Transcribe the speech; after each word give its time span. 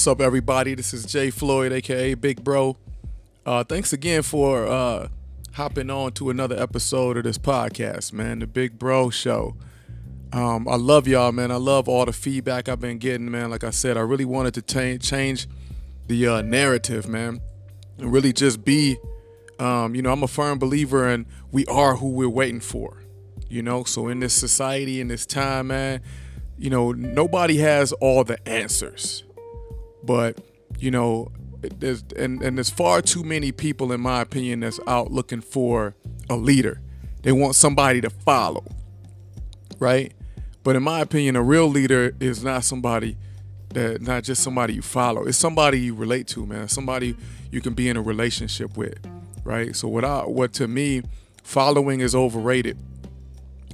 What's 0.00 0.06
up, 0.06 0.22
everybody? 0.22 0.74
This 0.74 0.94
is 0.94 1.04
Jay 1.04 1.28
Floyd, 1.28 1.72
aka 1.72 2.14
Big 2.14 2.42
Bro. 2.42 2.78
Uh, 3.44 3.64
thanks 3.64 3.92
again 3.92 4.22
for 4.22 4.66
uh, 4.66 5.08
hopping 5.52 5.90
on 5.90 6.12
to 6.12 6.30
another 6.30 6.58
episode 6.58 7.18
of 7.18 7.24
this 7.24 7.36
podcast, 7.36 8.10
man. 8.14 8.38
The 8.38 8.46
Big 8.46 8.78
Bro 8.78 9.10
Show. 9.10 9.56
Um, 10.32 10.66
I 10.66 10.76
love 10.76 11.06
y'all, 11.06 11.32
man. 11.32 11.50
I 11.50 11.56
love 11.56 11.86
all 11.86 12.06
the 12.06 12.14
feedback 12.14 12.66
I've 12.66 12.80
been 12.80 12.96
getting, 12.96 13.30
man. 13.30 13.50
Like 13.50 13.62
I 13.62 13.68
said, 13.68 13.98
I 13.98 14.00
really 14.00 14.24
wanted 14.24 14.54
to 14.54 14.62
t- 14.62 14.96
change 14.96 15.46
the 16.06 16.26
uh, 16.26 16.40
narrative, 16.40 17.06
man, 17.06 17.42
and 17.98 18.10
really 18.10 18.32
just 18.32 18.64
be, 18.64 18.96
um, 19.58 19.94
you 19.94 20.00
know, 20.00 20.12
I'm 20.12 20.22
a 20.22 20.28
firm 20.28 20.58
believer 20.58 21.10
in 21.10 21.26
we 21.52 21.66
are 21.66 21.96
who 21.96 22.08
we're 22.08 22.26
waiting 22.26 22.60
for, 22.60 23.02
you 23.50 23.60
know. 23.60 23.84
So 23.84 24.08
in 24.08 24.20
this 24.20 24.32
society, 24.32 24.98
in 24.98 25.08
this 25.08 25.26
time, 25.26 25.66
man, 25.66 26.00
you 26.56 26.70
know, 26.70 26.92
nobody 26.92 27.58
has 27.58 27.92
all 27.92 28.24
the 28.24 28.38
answers 28.48 29.24
but 30.02 30.38
you 30.78 30.90
know 30.90 31.30
there's 31.60 32.04
and, 32.16 32.42
and 32.42 32.56
there's 32.56 32.70
far 32.70 33.02
too 33.02 33.22
many 33.22 33.52
people 33.52 33.92
in 33.92 34.00
my 34.00 34.20
opinion 34.20 34.60
that's 34.60 34.80
out 34.86 35.10
looking 35.10 35.40
for 35.40 35.94
a 36.28 36.36
leader. 36.36 36.80
They 37.22 37.32
want 37.32 37.54
somebody 37.54 38.00
to 38.00 38.10
follow 38.10 38.64
right? 39.80 40.12
But 40.62 40.76
in 40.76 40.82
my 40.82 41.00
opinion 41.00 41.34
a 41.34 41.42
real 41.42 41.66
leader 41.66 42.14
is 42.20 42.44
not 42.44 42.64
somebody 42.64 43.16
that 43.70 44.02
not 44.02 44.22
just 44.24 44.42
somebody 44.42 44.74
you 44.74 44.82
follow. 44.82 45.24
It's 45.24 45.38
somebody 45.38 45.80
you 45.80 45.94
relate 45.94 46.28
to 46.28 46.46
man. 46.46 46.68
Somebody 46.68 47.16
you 47.50 47.60
can 47.60 47.74
be 47.74 47.88
in 47.88 47.96
a 47.96 48.02
relationship 48.02 48.76
with 48.76 48.98
right? 49.42 49.74
So 49.74 49.88
what 49.88 50.04
I 50.04 50.20
what 50.20 50.52
to 50.54 50.68
me 50.68 51.02
following 51.42 52.00
is 52.00 52.14
overrated. 52.14 52.78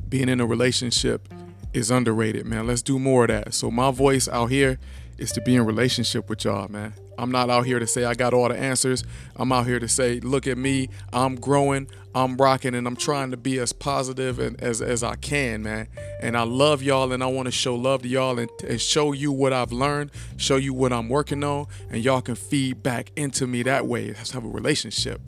Being 0.09 0.29
in 0.29 0.41
a 0.41 0.47
relationship 0.47 1.29
is 1.73 1.91
underrated 1.91 2.47
man. 2.47 2.67
Let's 2.67 2.83
do 2.83 2.99
more 2.99 3.25
of 3.25 3.29
that. 3.29 3.53
So 3.53 3.71
my 3.71 3.91
voice 3.91 4.29
out 4.29 4.47
here 4.47 4.79
is 5.19 5.33
to 5.33 5.41
be 5.41 5.57
in 5.57 5.65
relationship 5.65 6.29
with 6.29 6.45
y'all, 6.45 6.69
man. 6.69 6.93
I'm 7.19 7.31
not 7.31 7.49
out 7.49 7.65
here 7.65 7.79
to 7.79 7.87
say 7.87 8.05
I 8.05 8.15
got 8.15 8.35
all 8.35 8.49
the 8.49 8.57
answers. 8.57 9.03
I'm 9.37 9.51
out 9.51 9.67
here 9.67 9.79
to 9.79 9.89
say, 9.89 10.21
look 10.21 10.47
at 10.47 10.59
me, 10.59 10.91
I'm 11.13 11.37
growing, 11.37 11.89
I'm 12.15 12.37
rocking, 12.37 12.75
and 12.75 12.87
I'm 12.87 12.97
trying 12.97 13.31
to 13.31 13.37
be 13.37 13.59
as 13.59 13.73
positive 13.73 14.39
and 14.39 14.61
as, 14.61 14.83
as 14.83 15.03
I 15.03 15.17
can, 15.17 15.63
man. 15.63 15.89
And 16.21 16.37
I 16.37 16.43
love 16.43 16.83
y'all 16.83 17.13
and 17.13 17.23
I 17.23 17.27
want 17.27 17.47
to 17.47 17.53
show 17.53 17.75
love 17.75 18.03
to 18.03 18.09
y'all 18.09 18.39
and, 18.39 18.51
and 18.69 18.81
show 18.81 19.13
you 19.13 19.33
what 19.33 19.53
I've 19.53 19.73
learned, 19.73 20.11
show 20.37 20.57
you 20.57 20.75
what 20.75 20.93
I'm 20.93 21.09
working 21.09 21.43
on, 21.43 21.67
and 21.91 22.05
y'all 22.05 22.21
can 22.21 22.35
feed 22.35 22.83
back 22.83 23.13
into 23.17 23.47
me 23.47 23.63
that 23.63 23.87
way. 23.87 24.09
Let's 24.09 24.33
have 24.33 24.45
a 24.45 24.49
relationship. 24.49 25.21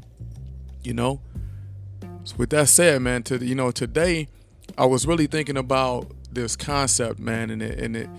You 0.83 0.95
know? 0.95 1.21
So 2.25 2.37
with 2.37 2.51
that 2.51 2.69
said, 2.69 3.01
man, 3.01 3.23
to 3.25 3.45
you 3.45 3.55
know, 3.55 3.71
today 3.71 4.29
I 4.77 4.85
was 4.85 5.07
really 5.07 5.27
thinking 5.27 5.57
about 5.57 6.13
this 6.31 6.57
concept, 6.57 7.19
man, 7.19 7.51
and 7.51 7.63
it 7.63 7.79
and 7.79 7.97
it 7.97 8.11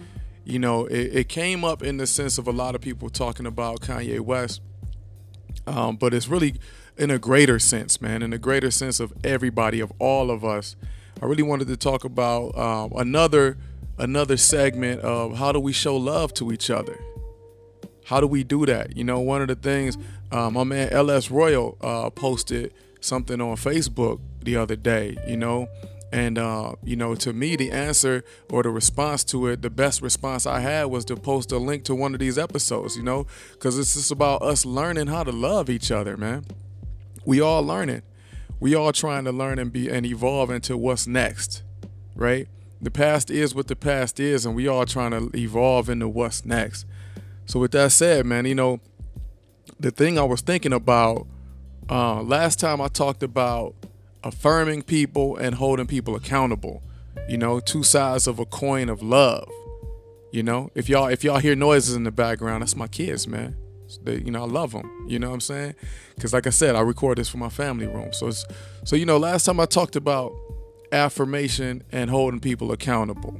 you 0.50 0.59
know, 0.59 0.86
it, 0.86 1.16
it, 1.16 1.30
came 1.30 1.64
up 1.64 1.83
in 1.83 1.97
the 1.97 2.08
sense 2.08 2.38
of 2.38 2.47
a 2.47 2.52
lot 2.52 2.73
of 2.73 2.81
people 2.81 3.09
talking 3.09 3.45
about 3.45 3.81
Kanye 3.81 4.19
West, 4.19 4.61
um, 5.67 5.95
but 5.95 6.14
it's 6.14 6.28
really 6.28 6.56
in 6.97 7.11
a 7.11 7.19
greater 7.19 7.59
sense, 7.59 8.02
man, 8.02 8.23
in 8.23 8.33
a 8.33 8.38
greater 8.38 8.72
sense 8.72 9.00
of 9.00 9.14
everybody, 9.23 9.80
of 9.80 9.91
all 10.00 10.31
of 10.31 10.44
us. 10.44 10.75
I 11.22 11.25
really 11.25 11.44
wanted 11.44 11.67
to 11.67 11.78
talk 11.78 12.03
about 12.03 12.58
um, 12.58 12.94
another 12.95 13.58
another 13.97 14.38
segment 14.38 15.02
of 15.02 15.38
how 15.38 15.52
do 15.52 15.59
we 15.59 15.73
show 15.73 15.95
love 15.95 16.33
to 16.36 16.52
each 16.52 16.69
other. 16.69 16.97
How 18.06 18.19
do 18.19 18.28
we 18.28 18.44
do 18.44 18.66
that? 18.66 18.95
You 18.97 19.03
know, 19.03 19.19
one 19.19 19.41
of 19.41 19.50
the 19.50 19.56
things 19.56 19.97
um, 20.31 20.53
my 20.53 20.63
man 20.63 20.89
LS 20.91 21.30
Royal 21.30 21.78
uh, 21.81 22.09
posted 22.09 22.73
something 23.02 23.39
on 23.39 23.56
Facebook 23.56 24.19
the 24.41 24.56
other 24.56 24.75
day. 24.75 25.17
You 25.28 25.38
know, 25.38 25.67
and, 26.11 26.38
uh, 26.38 26.73
you 26.83 26.95
know, 26.95 27.13
to 27.15 27.33
me, 27.33 27.55
the 27.55 27.71
answer 27.71 28.23
or 28.49 28.63
the 28.63 28.69
response 28.69 29.23
to 29.25 29.47
it, 29.47 29.61
the 29.61 29.69
best 29.69 30.02
response 30.02 30.45
I 30.45 30.59
had 30.61 30.85
was 30.85 31.05
to 31.05 31.16
post 31.16 31.51
a 31.51 31.57
link 31.57 31.83
to 31.85 31.95
one 31.95 32.13
of 32.13 32.19
these 32.19 32.38
episodes, 32.38 32.97
you 32.97 33.03
know, 33.03 33.27
because 33.53 33.77
it's 33.77 33.93
just 33.93 34.11
about 34.11 34.41
us 34.41 34.66
learning 34.66 35.07
how 35.07 35.23
to 35.23 35.31
love 35.31 35.69
each 35.69 35.91
other, 35.91 36.17
man. 36.17 36.45
We 37.25 37.41
all 37.41 37.63
learning. 37.63 38.01
We 38.59 38.75
all 38.75 38.91
trying 38.91 39.25
to 39.25 39.31
learn 39.31 39.59
and 39.59 39.72
be 39.72 39.89
and 39.89 40.06
evolve 40.06 40.50
into 40.50 40.75
what's 40.75 41.07
next, 41.07 41.63
right? 42.16 42.47
The 42.81 42.91
past 42.91 43.29
is 43.29 43.53
what 43.53 43.67
the 43.67 43.75
past 43.75 44.19
is, 44.19 44.45
and 44.45 44.55
we 44.55 44.67
all 44.67 44.85
trying 44.85 45.11
to 45.11 45.38
evolve 45.38 45.89
into 45.89 46.07
what's 46.07 46.45
next. 46.45 46.85
So 47.45 47.59
with 47.59 47.72
that 47.72 47.91
said, 47.91 48.25
man, 48.25 48.45
you 48.45 48.55
know, 48.55 48.79
the 49.79 49.91
thing 49.91 50.17
I 50.17 50.23
was 50.23 50.41
thinking 50.41 50.73
about 50.73 51.28
uh, 51.89 52.22
last 52.22 52.59
time 52.59 52.81
I 52.81 52.88
talked 52.88 53.23
about 53.23 53.75
affirming 54.24 54.84
people 54.84 55.38
and 55.38 55.56
holding 55.56 55.88
people 55.88 56.16
accountable. 56.16 56.84
You 57.28 57.38
know, 57.38 57.59
two 57.59 57.84
sides 57.84 58.28
of 58.28 58.40
a 58.40 58.46
coin 58.46 58.90
of 58.90 59.02
love. 59.02 59.50
You 60.31 60.44
know, 60.44 60.69
if 60.75 60.90
y'all 60.90 61.07
if 61.07 61.24
y'all 61.24 61.40
hear 61.40 61.56
noises 61.56 61.96
in 61.96 62.03
the 62.03 62.12
background, 62.12 62.62
that's 62.62 62.75
my 62.75 62.88
kids, 62.88 63.28
man. 63.28 63.56
They, 64.03 64.19
you 64.19 64.29
know, 64.29 64.44
I 64.44 64.46
love 64.46 64.72
them. 64.72 65.08
You 65.08 65.18
know 65.18 65.29
what 65.29 65.35
I'm 65.35 65.41
saying? 65.41 65.75
Because 66.16 66.34
like 66.34 66.46
I 66.46 66.52
said, 66.52 66.75
I 66.75 66.81
record 66.81 67.18
this 67.18 67.28
for 67.28 67.38
my 67.38 67.50
family 67.50 67.88
room. 67.88 68.13
So 68.13 68.28
it's 68.28 68.46
so 68.84 68.96
you 68.96 69.06
know, 69.06 69.18
last 69.18 69.46
time 69.46 69.59
I 69.59 69.66
talked 69.66 69.96
about 69.96 70.31
affirmation 70.91 71.84
and 71.91 72.09
holding 72.09 72.40
people 72.40 72.72
accountable. 72.72 73.40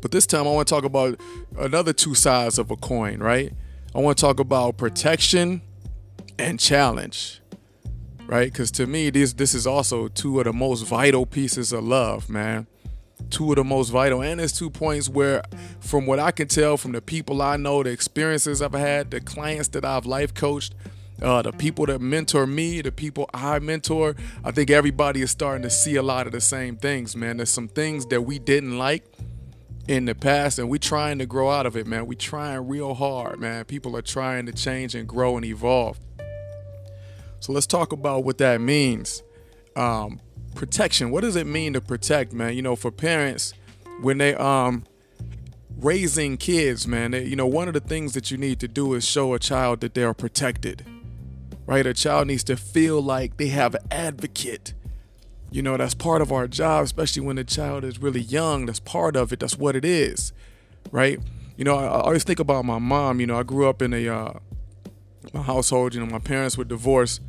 But 0.00 0.12
this 0.12 0.26
time 0.26 0.46
I 0.46 0.50
want 0.50 0.68
to 0.68 0.74
talk 0.74 0.84
about 0.84 1.20
another 1.58 1.92
two 1.92 2.14
sides 2.14 2.58
of 2.58 2.70
a 2.70 2.76
coin, 2.76 3.18
right? 3.18 3.52
I 3.94 3.98
want 3.98 4.18
to 4.18 4.20
talk 4.20 4.38
about 4.38 4.76
protection 4.76 5.62
and 6.38 6.60
challenge 6.60 7.37
right? 8.28 8.52
Because 8.52 8.70
to 8.72 8.86
me, 8.86 9.10
this 9.10 9.32
this 9.32 9.54
is 9.54 9.66
also 9.66 10.06
two 10.06 10.38
of 10.38 10.44
the 10.44 10.52
most 10.52 10.82
vital 10.82 11.26
pieces 11.26 11.72
of 11.72 11.82
love, 11.82 12.30
man. 12.30 12.66
Two 13.30 13.50
of 13.50 13.56
the 13.56 13.64
most 13.64 13.88
vital, 13.88 14.22
and 14.22 14.40
it's 14.40 14.56
two 14.56 14.70
points 14.70 15.08
where, 15.08 15.42
from 15.80 16.06
what 16.06 16.20
I 16.20 16.30
can 16.30 16.46
tell 16.46 16.76
from 16.76 16.92
the 16.92 17.02
people 17.02 17.42
I 17.42 17.56
know, 17.56 17.82
the 17.82 17.90
experiences 17.90 18.62
I've 18.62 18.72
had, 18.72 19.10
the 19.10 19.20
clients 19.20 19.68
that 19.68 19.84
I've 19.84 20.06
life 20.06 20.34
coached, 20.34 20.74
uh, 21.20 21.42
the 21.42 21.50
people 21.52 21.86
that 21.86 22.00
mentor 22.00 22.46
me, 22.46 22.80
the 22.80 22.92
people 22.92 23.28
I 23.34 23.58
mentor, 23.58 24.14
I 24.44 24.52
think 24.52 24.70
everybody 24.70 25.20
is 25.20 25.32
starting 25.32 25.62
to 25.62 25.70
see 25.70 25.96
a 25.96 26.02
lot 26.02 26.26
of 26.26 26.32
the 26.32 26.40
same 26.40 26.76
things, 26.76 27.16
man. 27.16 27.38
There's 27.38 27.50
some 27.50 27.66
things 27.66 28.06
that 28.06 28.22
we 28.22 28.38
didn't 28.38 28.78
like 28.78 29.04
in 29.88 30.04
the 30.04 30.14
past, 30.14 30.58
and 30.60 30.70
we're 30.70 30.78
trying 30.78 31.18
to 31.18 31.26
grow 31.26 31.50
out 31.50 31.66
of 31.66 31.76
it, 31.76 31.86
man. 31.86 32.06
We're 32.06 32.14
trying 32.14 32.68
real 32.68 32.94
hard, 32.94 33.40
man. 33.40 33.64
People 33.64 33.96
are 33.96 34.02
trying 34.02 34.46
to 34.46 34.52
change 34.52 34.94
and 34.94 35.08
grow 35.08 35.36
and 35.36 35.44
evolve. 35.44 35.98
So 37.40 37.52
let's 37.52 37.66
talk 37.66 37.92
about 37.92 38.24
what 38.24 38.38
that 38.38 38.60
means. 38.60 39.22
Um, 39.76 40.20
protection. 40.54 41.10
What 41.10 41.22
does 41.22 41.36
it 41.36 41.46
mean 41.46 41.72
to 41.74 41.80
protect, 41.80 42.32
man? 42.32 42.54
You 42.54 42.62
know, 42.62 42.76
for 42.76 42.90
parents, 42.90 43.54
when 44.00 44.18
they 44.18 44.34
um 44.34 44.84
raising 45.76 46.36
kids, 46.36 46.88
man, 46.88 47.12
they, 47.12 47.24
you 47.24 47.36
know, 47.36 47.46
one 47.46 47.68
of 47.68 47.74
the 47.74 47.80
things 47.80 48.12
that 48.14 48.30
you 48.30 48.36
need 48.36 48.58
to 48.60 48.68
do 48.68 48.94
is 48.94 49.06
show 49.06 49.34
a 49.34 49.38
child 49.38 49.80
that 49.80 49.94
they 49.94 50.02
are 50.02 50.14
protected. 50.14 50.84
Right? 51.66 51.86
A 51.86 51.94
child 51.94 52.26
needs 52.26 52.44
to 52.44 52.56
feel 52.56 53.00
like 53.00 53.36
they 53.36 53.48
have 53.48 53.74
an 53.74 53.86
advocate. 53.90 54.74
You 55.50 55.62
know, 55.62 55.76
that's 55.76 55.94
part 55.94 56.20
of 56.22 56.32
our 56.32 56.48
job, 56.48 56.84
especially 56.84 57.22
when 57.22 57.36
the 57.36 57.44
child 57.44 57.84
is 57.84 58.00
really 58.00 58.20
young. 58.20 58.66
That's 58.66 58.80
part 58.80 59.16
of 59.16 59.32
it. 59.32 59.40
That's 59.40 59.56
what 59.56 59.76
it 59.76 59.84
is. 59.84 60.32
Right? 60.90 61.20
You 61.56 61.64
know, 61.64 61.76
I, 61.76 61.84
I 61.84 62.00
always 62.00 62.24
think 62.24 62.40
about 62.40 62.64
my 62.64 62.78
mom. 62.78 63.20
You 63.20 63.26
know, 63.26 63.38
I 63.38 63.42
grew 63.42 63.68
up 63.68 63.82
in 63.82 63.92
a 63.92 64.08
uh, 64.08 64.32
my 65.32 65.42
household. 65.42 65.94
You 65.94 66.00
know, 66.00 66.06
my 66.06 66.18
parents 66.18 66.56
were 66.56 66.64
divorced 66.64 67.20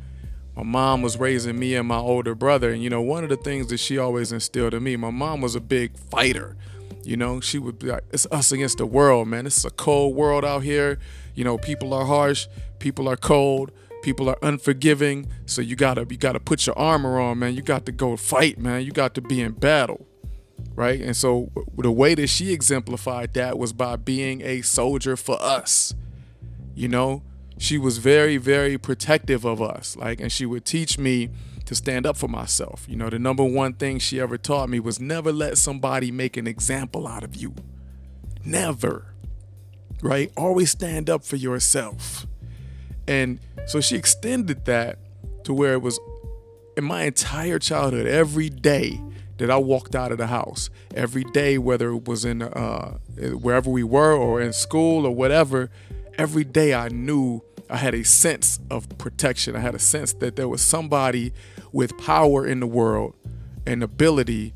my 0.56 0.62
mom 0.62 1.02
was 1.02 1.16
raising 1.16 1.58
me 1.58 1.74
and 1.74 1.86
my 1.86 1.98
older 1.98 2.34
brother. 2.34 2.70
And, 2.72 2.82
you 2.82 2.90
know, 2.90 3.00
one 3.00 3.22
of 3.22 3.30
the 3.30 3.36
things 3.36 3.68
that 3.68 3.78
she 3.78 3.98
always 3.98 4.32
instilled 4.32 4.74
in 4.74 4.82
me, 4.82 4.96
my 4.96 5.10
mom 5.10 5.40
was 5.40 5.54
a 5.54 5.60
big 5.60 5.96
fighter. 5.96 6.56
You 7.02 7.16
know, 7.16 7.40
she 7.40 7.58
would 7.58 7.78
be 7.78 7.86
like, 7.86 8.04
it's 8.12 8.26
us 8.30 8.52
against 8.52 8.78
the 8.78 8.86
world, 8.86 9.28
man. 9.28 9.46
It's 9.46 9.64
a 9.64 9.70
cold 9.70 10.14
world 10.14 10.44
out 10.44 10.62
here. 10.62 10.98
You 11.34 11.44
know, 11.44 11.56
people 11.56 11.94
are 11.94 12.04
harsh, 12.04 12.46
people 12.78 13.08
are 13.08 13.16
cold, 13.16 13.72
people 14.02 14.28
are 14.28 14.36
unforgiving. 14.42 15.28
So 15.46 15.62
you 15.62 15.76
gotta 15.76 16.06
you 16.10 16.16
gotta 16.18 16.40
put 16.40 16.66
your 16.66 16.78
armor 16.78 17.18
on, 17.18 17.38
man. 17.38 17.54
You 17.54 17.62
got 17.62 17.86
to 17.86 17.92
go 17.92 18.16
fight, 18.16 18.58
man. 18.58 18.82
You 18.82 18.92
got 18.92 19.14
to 19.14 19.22
be 19.22 19.40
in 19.40 19.52
battle. 19.52 20.06
Right? 20.74 21.00
And 21.00 21.16
so 21.16 21.50
the 21.76 21.90
way 21.90 22.14
that 22.14 22.26
she 22.26 22.52
exemplified 22.52 23.32
that 23.34 23.58
was 23.58 23.72
by 23.72 23.96
being 23.96 24.42
a 24.42 24.60
soldier 24.62 25.16
for 25.16 25.40
us. 25.40 25.94
You 26.74 26.88
know, 26.88 27.22
she 27.60 27.76
was 27.76 27.98
very, 27.98 28.38
very 28.38 28.78
protective 28.78 29.44
of 29.44 29.60
us. 29.60 29.94
Like, 29.94 30.18
and 30.18 30.32
she 30.32 30.46
would 30.46 30.64
teach 30.64 30.98
me 30.98 31.28
to 31.66 31.74
stand 31.74 32.06
up 32.06 32.16
for 32.16 32.26
myself. 32.26 32.86
You 32.88 32.96
know, 32.96 33.10
the 33.10 33.18
number 33.18 33.44
one 33.44 33.74
thing 33.74 33.98
she 33.98 34.18
ever 34.18 34.38
taught 34.38 34.70
me 34.70 34.80
was 34.80 34.98
never 34.98 35.30
let 35.30 35.58
somebody 35.58 36.10
make 36.10 36.38
an 36.38 36.46
example 36.46 37.06
out 37.06 37.22
of 37.22 37.36
you. 37.36 37.54
Never. 38.46 39.12
Right? 40.00 40.32
Always 40.38 40.70
stand 40.70 41.10
up 41.10 41.22
for 41.22 41.36
yourself. 41.36 42.26
And 43.06 43.40
so 43.66 43.82
she 43.82 43.94
extended 43.94 44.64
that 44.64 44.98
to 45.44 45.52
where 45.52 45.74
it 45.74 45.82
was 45.82 46.00
in 46.78 46.84
my 46.84 47.02
entire 47.02 47.58
childhood, 47.58 48.06
every 48.06 48.48
day 48.48 48.98
that 49.36 49.50
I 49.50 49.58
walked 49.58 49.94
out 49.94 50.12
of 50.12 50.18
the 50.18 50.28
house, 50.28 50.70
every 50.94 51.24
day, 51.24 51.58
whether 51.58 51.90
it 51.90 52.08
was 52.08 52.24
in 52.24 52.40
uh, 52.40 52.96
wherever 53.18 53.68
we 53.68 53.84
were 53.84 54.14
or 54.14 54.40
in 54.40 54.54
school 54.54 55.04
or 55.04 55.14
whatever, 55.14 55.70
every 56.16 56.44
day 56.44 56.72
I 56.74 56.88
knew 56.88 57.42
I 57.70 57.76
had 57.76 57.94
a 57.94 58.04
sense 58.04 58.58
of 58.70 58.88
protection. 58.98 59.54
I 59.54 59.60
had 59.60 59.74
a 59.74 59.78
sense 59.78 60.12
that 60.14 60.36
there 60.36 60.48
was 60.48 60.60
somebody 60.60 61.32
with 61.72 61.96
power 61.98 62.46
in 62.46 62.60
the 62.60 62.66
world 62.66 63.14
and 63.66 63.82
ability 63.82 64.54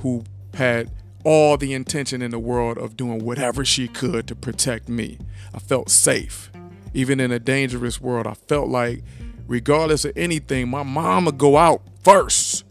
who 0.00 0.24
had 0.54 0.90
all 1.24 1.56
the 1.56 1.74
intention 1.74 2.22
in 2.22 2.30
the 2.30 2.38
world 2.38 2.78
of 2.78 2.96
doing 2.96 3.24
whatever 3.24 3.64
she 3.64 3.88
could 3.88 4.26
to 4.28 4.34
protect 4.34 4.88
me. 4.88 5.18
I 5.54 5.58
felt 5.58 5.90
safe. 5.90 6.50
Even 6.94 7.20
in 7.20 7.30
a 7.30 7.38
dangerous 7.38 8.00
world, 8.00 8.26
I 8.26 8.34
felt 8.34 8.68
like, 8.68 9.02
regardless 9.46 10.04
of 10.04 10.12
anything, 10.16 10.68
my 10.68 10.82
mom 10.82 11.26
would 11.26 11.38
go 11.38 11.56
out 11.56 11.82
first 12.02 12.64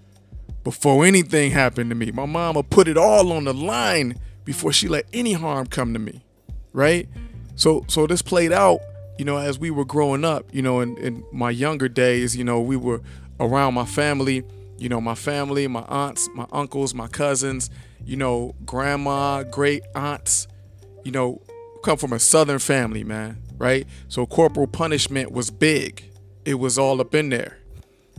before 0.64 1.06
anything 1.06 1.52
happened 1.52 1.92
to 1.92 1.96
me. 1.96 2.12
My 2.12 2.52
would 2.52 2.70
put 2.70 2.88
it 2.88 2.98
all 2.98 3.32
on 3.32 3.44
the 3.44 3.54
line 3.54 4.20
before 4.44 4.74
she 4.74 4.88
let 4.88 5.06
any 5.14 5.34
harm 5.34 5.68
come 5.68 5.94
to 5.94 6.00
me. 6.00 6.26
Right? 6.74 7.08
So 7.56 7.86
so 7.88 8.08
this 8.08 8.22
played 8.22 8.52
out, 8.52 8.80
you 9.18 9.26
know, 9.26 9.38
as 9.38 9.58
we 9.58 9.72
were 9.72 9.86
growing 9.86 10.26
up, 10.26 10.46
you 10.52 10.62
know, 10.62 10.82
in, 10.82 10.98
in 10.98 11.24
my 11.32 11.50
younger 11.50 11.88
days, 11.88 12.36
you 12.36 12.44
know, 12.44 12.60
we 12.60 12.76
were 12.76 13.02
around 13.40 13.74
my 13.74 13.86
family, 13.86 14.44
you 14.78 14.90
know, 14.90 15.00
my 15.00 15.16
family, 15.16 15.68
my 15.68 15.84
aunts, 15.88 16.30
my 16.34 16.46
uncles, 16.52 16.94
my 16.94 17.08
cousins, 17.08 17.70
you 18.06 18.18
know, 18.18 18.54
grandma, 18.66 19.44
great 19.44 19.84
aunts, 19.96 20.48
you 21.04 21.12
know, 21.12 21.42
come 21.84 21.98
from 21.98 22.14
a 22.14 22.20
southern 22.20 22.60
family, 22.60 23.04
man, 23.04 23.38
right? 23.58 23.88
So 24.08 24.26
corporal 24.26 24.68
punishment 24.68 25.32
was 25.32 25.50
big. 25.50 26.04
It 26.44 26.56
was 26.56 26.78
all 26.78 27.00
up 27.00 27.16
in 27.16 27.30
there, 27.30 27.58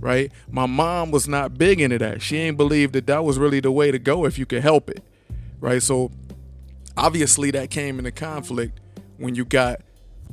right? 0.00 0.32
My 0.50 0.66
mom 0.66 1.10
was 1.10 1.28
not 1.28 1.58
big 1.58 1.80
into 1.80 1.98
that. 1.98 2.22
She 2.22 2.38
ain't 2.38 2.56
believe 2.56 2.92
that 2.92 3.06
that 3.06 3.24
was 3.24 3.38
really 3.38 3.60
the 3.60 3.72
way 3.72 3.90
to 3.90 3.98
go 3.98 4.24
if 4.24 4.38
you 4.38 4.46
could 4.46 4.62
help 4.62 4.88
it, 4.88 5.02
right? 5.60 5.82
So 5.82 6.10
obviously 6.96 7.50
that 7.50 7.70
came 7.70 7.98
into 7.98 8.12
conflict 8.12 8.80
when 9.18 9.34
you 9.34 9.44
got 9.44 9.80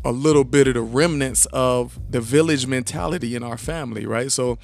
a 0.05 0.11
little 0.11 0.43
bit 0.43 0.67
of 0.67 0.73
the 0.73 0.81
remnants 0.81 1.45
of 1.47 1.99
the 2.09 2.21
village 2.21 2.67
mentality 2.67 3.35
in 3.35 3.43
our 3.43 3.57
family, 3.57 4.05
right? 4.05 4.31
So 4.31 4.57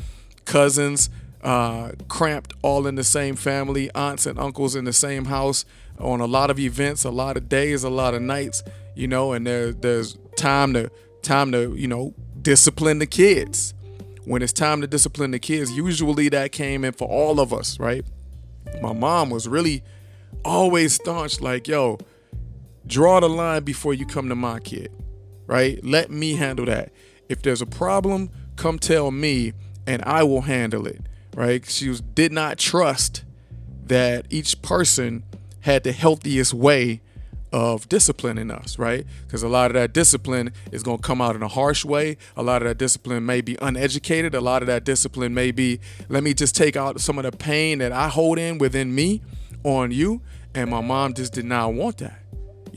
cousins, 0.46 1.10
uh, 1.42 1.92
cramped 2.08 2.54
all 2.62 2.86
in 2.86 2.96
the 2.96 3.04
same 3.04 3.36
family, 3.36 3.90
aunts 3.96 4.26
and 4.26 4.38
uncles 4.38 4.76
in 4.76 4.84
the 4.86 4.94
same 4.94 5.26
house 5.26 5.66
on 5.98 6.20
a 6.20 6.26
lot 6.26 6.50
of 6.50 6.60
events, 6.60 7.04
a 7.04 7.10
lot 7.10 7.38
of 7.38 7.48
days, 7.48 7.84
a 7.84 7.90
lot 7.90 8.14
of 8.14 8.22
nights, 8.22 8.64
you 8.96 9.08
know, 9.08 9.34
and 9.34 9.48
there 9.48 9.72
there's 9.72 10.18
time 10.36 10.74
to 10.74 10.92
time 11.22 11.52
to, 11.52 11.76
you 11.76 11.88
know, 11.88 12.14
discipline 12.42 13.00
the 13.00 13.06
kids. 13.06 13.74
When 14.26 14.42
it's 14.42 14.54
time 14.54 14.82
to 14.82 14.88
discipline 14.88 15.32
the 15.32 15.40
kids, 15.40 15.72
usually 15.72 16.30
that 16.30 16.52
came 16.52 16.84
in 16.84 16.94
for 16.94 17.08
all 17.08 17.40
of 17.40 17.54
us, 17.54 17.80
right? 17.80 18.06
My 18.82 18.94
mom 18.94 19.30
was 19.30 19.48
really 19.48 19.84
always 20.46 20.94
staunch, 20.94 21.42
like, 21.42 21.68
yo, 21.68 21.98
draw 22.86 23.20
the 23.20 23.30
line 23.30 23.64
before 23.64 23.94
you 23.94 24.06
come 24.06 24.30
to 24.30 24.36
my 24.36 24.60
kid, 24.60 24.92
right? 25.50 25.84
Let 25.84 26.10
me 26.10 26.36
handle 26.36 26.66
that. 26.68 26.92
If 27.28 27.42
there's 27.42 27.62
a 27.62 27.66
problem, 27.66 28.30
come 28.56 28.80
tell 28.80 29.12
me 29.12 29.54
and 29.86 30.04
I 30.06 30.24
will 30.24 30.42
handle 30.42 30.88
it 30.88 31.02
right? 31.40 31.66
She 31.70 31.90
was, 31.90 32.02
did 32.02 32.32
not 32.32 32.58
trust 32.58 33.24
that 33.86 34.26
each 34.30 34.62
person 34.62 35.24
had 35.62 35.84
the 35.84 35.92
healthiest 35.92 36.54
way 36.54 37.02
of 37.52 37.90
disciplining 37.90 38.52
us, 38.52 38.78
right? 38.78 39.06
Because 39.26 39.42
a 39.42 39.48
lot 39.48 39.72
of 39.72 39.74
that 39.76 39.94
discipline 39.94 40.52
is 40.72 40.84
going 40.84 40.98
to 40.98 41.02
come 41.02 41.22
out 41.22 41.36
in 41.36 41.42
a 41.42 41.48
harsh 41.48 41.84
way. 41.84 42.18
A 42.36 42.44
lot 42.44 42.62
of 42.62 42.68
that 42.68 42.78
discipline 42.78 43.26
may 43.26 43.42
be 43.42 43.58
uneducated. 43.62 44.36
A 44.36 44.42
lot 44.42 44.62
of 44.62 44.68
that 44.68 44.84
discipline 44.84 45.34
may 45.34 45.52
be, 45.52 45.80
let 46.10 46.24
me 46.24 46.34
just 46.34 46.56
take 46.56 46.76
out 46.76 47.00
some 47.00 47.18
of 47.18 47.24
the 47.24 47.32
pain 47.32 47.80
that 47.80 47.92
I 47.92 48.10
hold 48.10 48.38
in 48.38 48.60
within 48.60 48.94
me 48.94 49.22
on 49.64 49.92
you. 49.92 50.22
And 50.54 50.70
my 50.70 50.82
mom 50.82 51.14
just 51.14 51.34
did 51.34 51.46
not 51.46 51.74
want 51.74 51.98
that. 52.00 52.20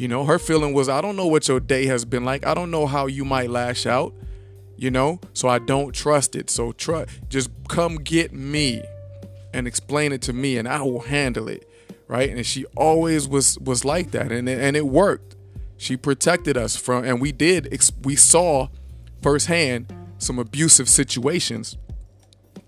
You 0.02 0.08
know, 0.08 0.24
her 0.24 0.38
feeling 0.38 0.72
was, 0.74 0.88
I 0.88 1.00
don't 1.00 1.16
know 1.16 1.28
what 1.28 1.46
your 1.46 1.60
day 1.60 1.86
has 1.86 2.04
been 2.04 2.24
like. 2.24 2.44
I 2.44 2.54
don't 2.54 2.70
know 2.70 2.86
how 2.86 3.06
you 3.06 3.24
might 3.24 3.50
lash 3.50 3.86
out 3.86 4.12
you 4.74 4.90
know? 4.90 5.20
So 5.32 5.48
i 5.48 5.60
don't 5.60 5.94
trust 5.94 6.34
it. 6.34 6.50
So 6.50 6.72
trust 6.72 7.08
just 7.28 7.50
come 7.68 7.96
get 7.96 8.32
me 8.32 8.82
and 9.54 9.68
explain 9.68 10.10
it 10.10 10.22
to 10.22 10.32
me 10.32 10.58
and 10.58 10.66
i 10.66 10.82
will 10.82 11.02
handle 11.02 11.46
it 11.46 11.68
right? 12.12 12.28
And 12.28 12.44
she 12.44 12.66
always 12.76 13.26
was 13.26 13.58
was 13.58 13.86
like 13.86 14.10
that. 14.10 14.30
And 14.30 14.46
and 14.48 14.76
it 14.76 14.86
worked. 14.86 15.34
She 15.78 15.96
protected 15.96 16.58
us 16.58 16.76
from 16.76 17.04
and 17.04 17.20
we 17.22 17.32
did 17.32 17.68
we 18.02 18.16
saw 18.16 18.68
firsthand 19.22 19.92
some 20.18 20.38
abusive 20.38 20.90
situations 20.90 21.78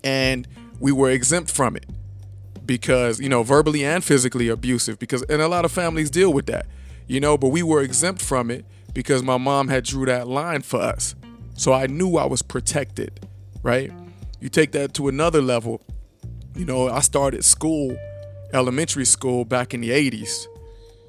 and 0.03 0.47
we 0.79 0.91
were 0.91 1.11
exempt 1.11 1.51
from 1.51 1.75
it 1.75 1.85
because 2.65 3.19
you 3.19 3.29
know 3.29 3.43
verbally 3.43 3.85
and 3.85 4.03
physically 4.03 4.49
abusive 4.49 4.97
because 4.97 5.21
and 5.23 5.41
a 5.41 5.47
lot 5.47 5.63
of 5.63 5.71
families 5.71 6.09
deal 6.09 6.33
with 6.33 6.47
that 6.47 6.65
you 7.07 7.19
know 7.19 7.37
but 7.37 7.49
we 7.49 7.63
were 7.63 7.81
exempt 7.81 8.21
from 8.21 8.49
it 8.49 8.65
because 8.93 9.21
my 9.23 9.37
mom 9.37 9.67
had 9.67 9.83
drew 9.83 10.05
that 10.05 10.27
line 10.27 10.61
for 10.61 10.79
us 10.79 11.15
so 11.55 11.71
I 11.71 11.87
knew 11.87 12.17
I 12.17 12.25
was 12.25 12.41
protected, 12.41 13.25
right? 13.63 13.91
You 14.39 14.49
take 14.49 14.73
that 14.73 14.93
to 14.95 15.07
another 15.07 15.41
level. 15.41 15.81
You 16.53 16.65
know, 16.65 16.89
I 16.89 16.99
started 16.99 17.43
school, 17.45 17.97
elementary 18.53 19.05
school 19.05 19.45
back 19.45 19.73
in 19.73 19.81
the 19.81 19.89
80s 19.89 20.47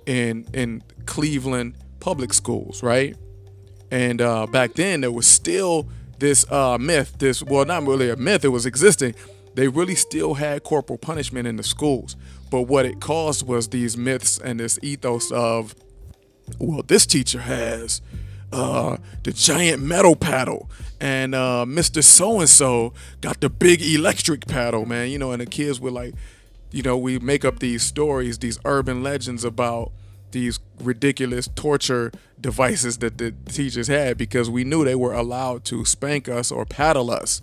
in 0.06 0.46
in 0.54 0.82
Cleveland 1.04 1.74
public 1.98 2.32
schools, 2.32 2.82
right? 2.82 3.16
And 3.90 4.22
uh, 4.22 4.46
back 4.46 4.74
then 4.74 5.00
there 5.00 5.12
was 5.12 5.26
still 5.26 5.88
this 6.18 6.50
uh, 6.50 6.78
myth, 6.78 7.18
this 7.18 7.42
well 7.42 7.64
not 7.64 7.84
really 7.84 8.08
a 8.08 8.16
myth, 8.16 8.44
it 8.44 8.48
was 8.48 8.66
existing. 8.66 9.14
They 9.54 9.68
really 9.68 9.94
still 9.94 10.34
had 10.34 10.62
corporal 10.62 10.98
punishment 10.98 11.48
in 11.48 11.56
the 11.56 11.62
schools. 11.62 12.14
But 12.50 12.62
what 12.62 12.86
it 12.86 13.00
caused 13.00 13.46
was 13.46 13.68
these 13.68 13.96
myths 13.96 14.38
and 14.38 14.60
this 14.60 14.78
ethos 14.82 15.32
of, 15.32 15.74
well, 16.58 16.82
this 16.82 17.06
teacher 17.06 17.40
has 17.40 18.00
uh, 18.52 18.96
the 19.24 19.32
giant 19.32 19.82
metal 19.82 20.16
paddle, 20.16 20.70
and 21.00 21.34
uh, 21.34 21.64
Mr. 21.66 22.02
So 22.02 22.40
and 22.40 22.48
So 22.48 22.92
got 23.20 23.40
the 23.40 23.50
big 23.50 23.82
electric 23.82 24.46
paddle, 24.46 24.86
man. 24.86 25.10
You 25.10 25.18
know, 25.18 25.32
and 25.32 25.40
the 25.40 25.46
kids 25.46 25.80
were 25.80 25.90
like, 25.90 26.14
you 26.70 26.82
know, 26.82 26.96
we 26.96 27.18
make 27.18 27.44
up 27.44 27.58
these 27.58 27.82
stories, 27.82 28.38
these 28.38 28.58
urban 28.64 29.02
legends 29.02 29.44
about 29.44 29.92
these 30.32 30.58
ridiculous 30.80 31.48
torture 31.54 32.12
devices 32.40 32.98
that 32.98 33.18
the 33.18 33.32
teachers 33.46 33.88
had 33.88 34.18
because 34.18 34.50
we 34.50 34.64
knew 34.64 34.84
they 34.84 34.94
were 34.94 35.14
allowed 35.14 35.64
to 35.64 35.84
spank 35.84 36.28
us 36.28 36.52
or 36.52 36.64
paddle 36.64 37.10
us 37.10 37.40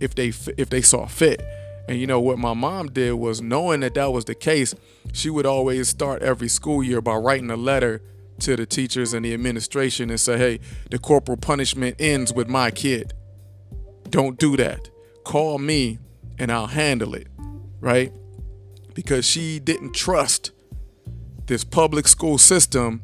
if 0.00 0.14
they 0.14 0.28
if 0.56 0.68
they 0.68 0.82
saw 0.82 1.06
fit. 1.06 1.42
And 1.88 1.98
you 1.98 2.06
know 2.06 2.20
what 2.20 2.38
my 2.38 2.52
mom 2.52 2.90
did 2.90 3.14
was 3.14 3.40
knowing 3.40 3.80
that 3.80 3.94
that 3.94 4.12
was 4.12 4.26
the 4.26 4.34
case, 4.34 4.74
she 5.12 5.30
would 5.30 5.46
always 5.46 5.88
start 5.88 6.22
every 6.22 6.48
school 6.48 6.82
year 6.82 7.00
by 7.00 7.16
writing 7.16 7.50
a 7.50 7.56
letter 7.56 8.02
to 8.40 8.56
the 8.56 8.66
teachers 8.66 9.12
and 9.12 9.24
the 9.24 9.34
administration 9.34 10.10
and 10.10 10.20
say, 10.20 10.38
hey, 10.38 10.60
the 10.90 10.98
corporal 10.98 11.36
punishment 11.36 11.96
ends 11.98 12.32
with 12.32 12.48
my 12.48 12.70
kid. 12.70 13.12
Don't 14.10 14.38
do 14.38 14.56
that. 14.56 14.90
Call 15.24 15.58
me 15.58 15.98
and 16.38 16.50
I'll 16.50 16.68
handle 16.68 17.14
it, 17.14 17.26
right? 17.80 18.12
Because 18.94 19.26
she 19.26 19.58
didn't 19.58 19.94
trust 19.94 20.52
this 21.46 21.64
public 21.64 22.08
school 22.08 22.38
system 22.38 23.02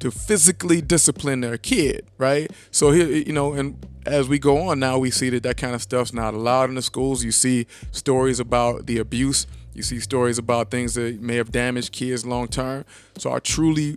to 0.00 0.10
physically 0.10 0.80
discipline 0.80 1.40
their 1.40 1.56
kid, 1.56 2.06
right? 2.18 2.50
So 2.70 2.90
here, 2.90 3.06
you 3.08 3.32
know, 3.32 3.52
and 3.52 3.86
as 4.04 4.28
we 4.28 4.38
go 4.38 4.68
on 4.68 4.80
now, 4.80 4.98
we 4.98 5.10
see 5.10 5.30
that 5.30 5.44
that 5.44 5.56
kind 5.56 5.74
of 5.74 5.82
stuff's 5.82 6.12
not 6.12 6.34
allowed 6.34 6.70
in 6.70 6.74
the 6.74 6.82
schools. 6.82 7.24
You 7.24 7.30
see 7.30 7.66
stories 7.92 8.40
about 8.40 8.86
the 8.86 8.98
abuse. 8.98 9.46
You 9.74 9.82
see 9.82 10.00
stories 10.00 10.38
about 10.38 10.70
things 10.70 10.94
that 10.94 11.20
may 11.20 11.36
have 11.36 11.52
damaged 11.52 11.92
kids 11.92 12.26
long 12.26 12.48
term. 12.48 12.84
So 13.16 13.32
I 13.32 13.38
truly 13.38 13.96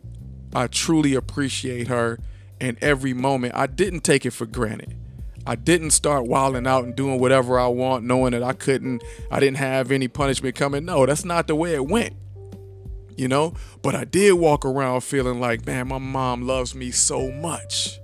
I 0.56 0.68
truly 0.68 1.14
appreciate 1.16 1.90
her 1.90 2.18
in 2.62 2.78
every 2.82 3.14
moment. 3.14 3.54
I 3.56 3.68
didn't 3.68 4.02
take 4.06 4.26
it 4.26 4.32
for 4.32 4.46
granted. 4.46 4.96
I 5.46 5.56
didn't 5.56 5.92
start 5.92 6.26
wilding 6.26 6.66
out 6.66 6.86
and 6.86 6.96
doing 6.96 7.20
whatever 7.20 7.60
I 7.60 7.68
want, 7.68 8.06
knowing 8.06 8.32
that 8.32 8.42
I 8.42 8.54
couldn't, 8.54 9.04
I 9.30 9.40
didn't 9.40 9.58
have 9.58 9.92
any 9.92 10.08
punishment 10.08 10.56
coming. 10.56 10.86
No, 10.86 11.06
that's 11.06 11.26
not 11.26 11.48
the 11.48 11.56
way 11.56 11.76
it 11.76 11.86
went. 11.86 12.16
You 13.16 13.28
know? 13.28 13.54
But 13.82 13.96
I 13.96 14.06
did 14.06 14.34
walk 14.34 14.66
around 14.66 15.02
feeling 15.02 15.40
like, 15.40 15.66
man, 15.66 15.90
my 15.90 16.00
mom 16.00 16.48
loves 16.48 16.74
me 16.74 16.90
so 16.90 17.32
much. 17.32 18.00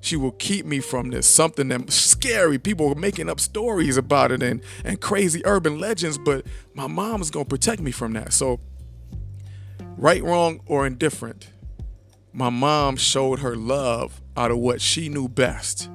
She 0.00 0.16
will 0.16 0.32
keep 0.32 0.64
me 0.64 0.80
from 0.80 1.10
this. 1.10 1.26
Something 1.28 1.68
that's 1.68 1.94
scary. 1.94 2.58
People 2.58 2.90
are 2.90 2.96
making 2.96 3.28
up 3.28 3.38
stories 3.38 3.96
about 3.96 4.32
it 4.32 4.42
and, 4.42 4.62
and 4.84 5.00
crazy 5.00 5.42
urban 5.44 5.78
legends, 5.78 6.16
but 6.16 6.46
my 6.74 6.86
mom 6.86 7.20
is 7.20 7.30
going 7.30 7.44
to 7.44 7.50
protect 7.50 7.82
me 7.82 7.90
from 7.90 8.14
that. 8.14 8.32
So, 8.32 8.58
right, 9.96 10.22
wrong, 10.22 10.60
or 10.66 10.86
indifferent, 10.86 11.50
my 12.32 12.50
mom 12.50 12.96
showed 12.96 13.40
her 13.40 13.56
love 13.56 14.20
out 14.36 14.50
of 14.50 14.58
what 14.58 14.80
she 14.80 15.08
knew 15.08 15.28
best. 15.28 15.90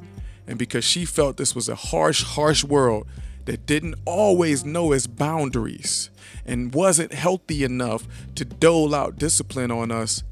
And 0.47 0.57
because 0.57 0.85
she 0.85 1.03
felt 1.05 1.37
this 1.37 1.55
was 1.55 1.67
a 1.67 1.75
harsh, 1.75 2.23
harsh 2.23 2.63
world 2.63 3.07
that 3.45 3.65
didn't 3.65 3.95
always 4.05 4.63
know 4.63 4.91
its 4.91 5.07
boundaries 5.07 6.09
and 6.45 6.73
wasn't 6.73 7.13
healthy 7.13 7.63
enough 7.63 8.07
to 8.35 8.45
dole 8.45 8.93
out 8.93 9.17
discipline 9.17 9.71
on 9.71 9.91
us, 9.91 10.23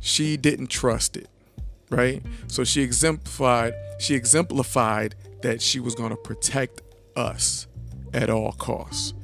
she 0.00 0.36
didn't 0.36 0.68
trust 0.68 1.16
it. 1.16 1.28
Right? 1.90 2.22
So 2.48 2.64
she 2.64 2.82
exemplified, 2.82 3.74
she 4.00 4.14
exemplified 4.14 5.14
that 5.42 5.60
she 5.60 5.78
was 5.78 5.94
going 5.94 6.10
to 6.10 6.16
protect 6.16 6.80
us 7.14 7.66
at 8.12 8.30
all 8.30 8.52
costs. 8.52 9.14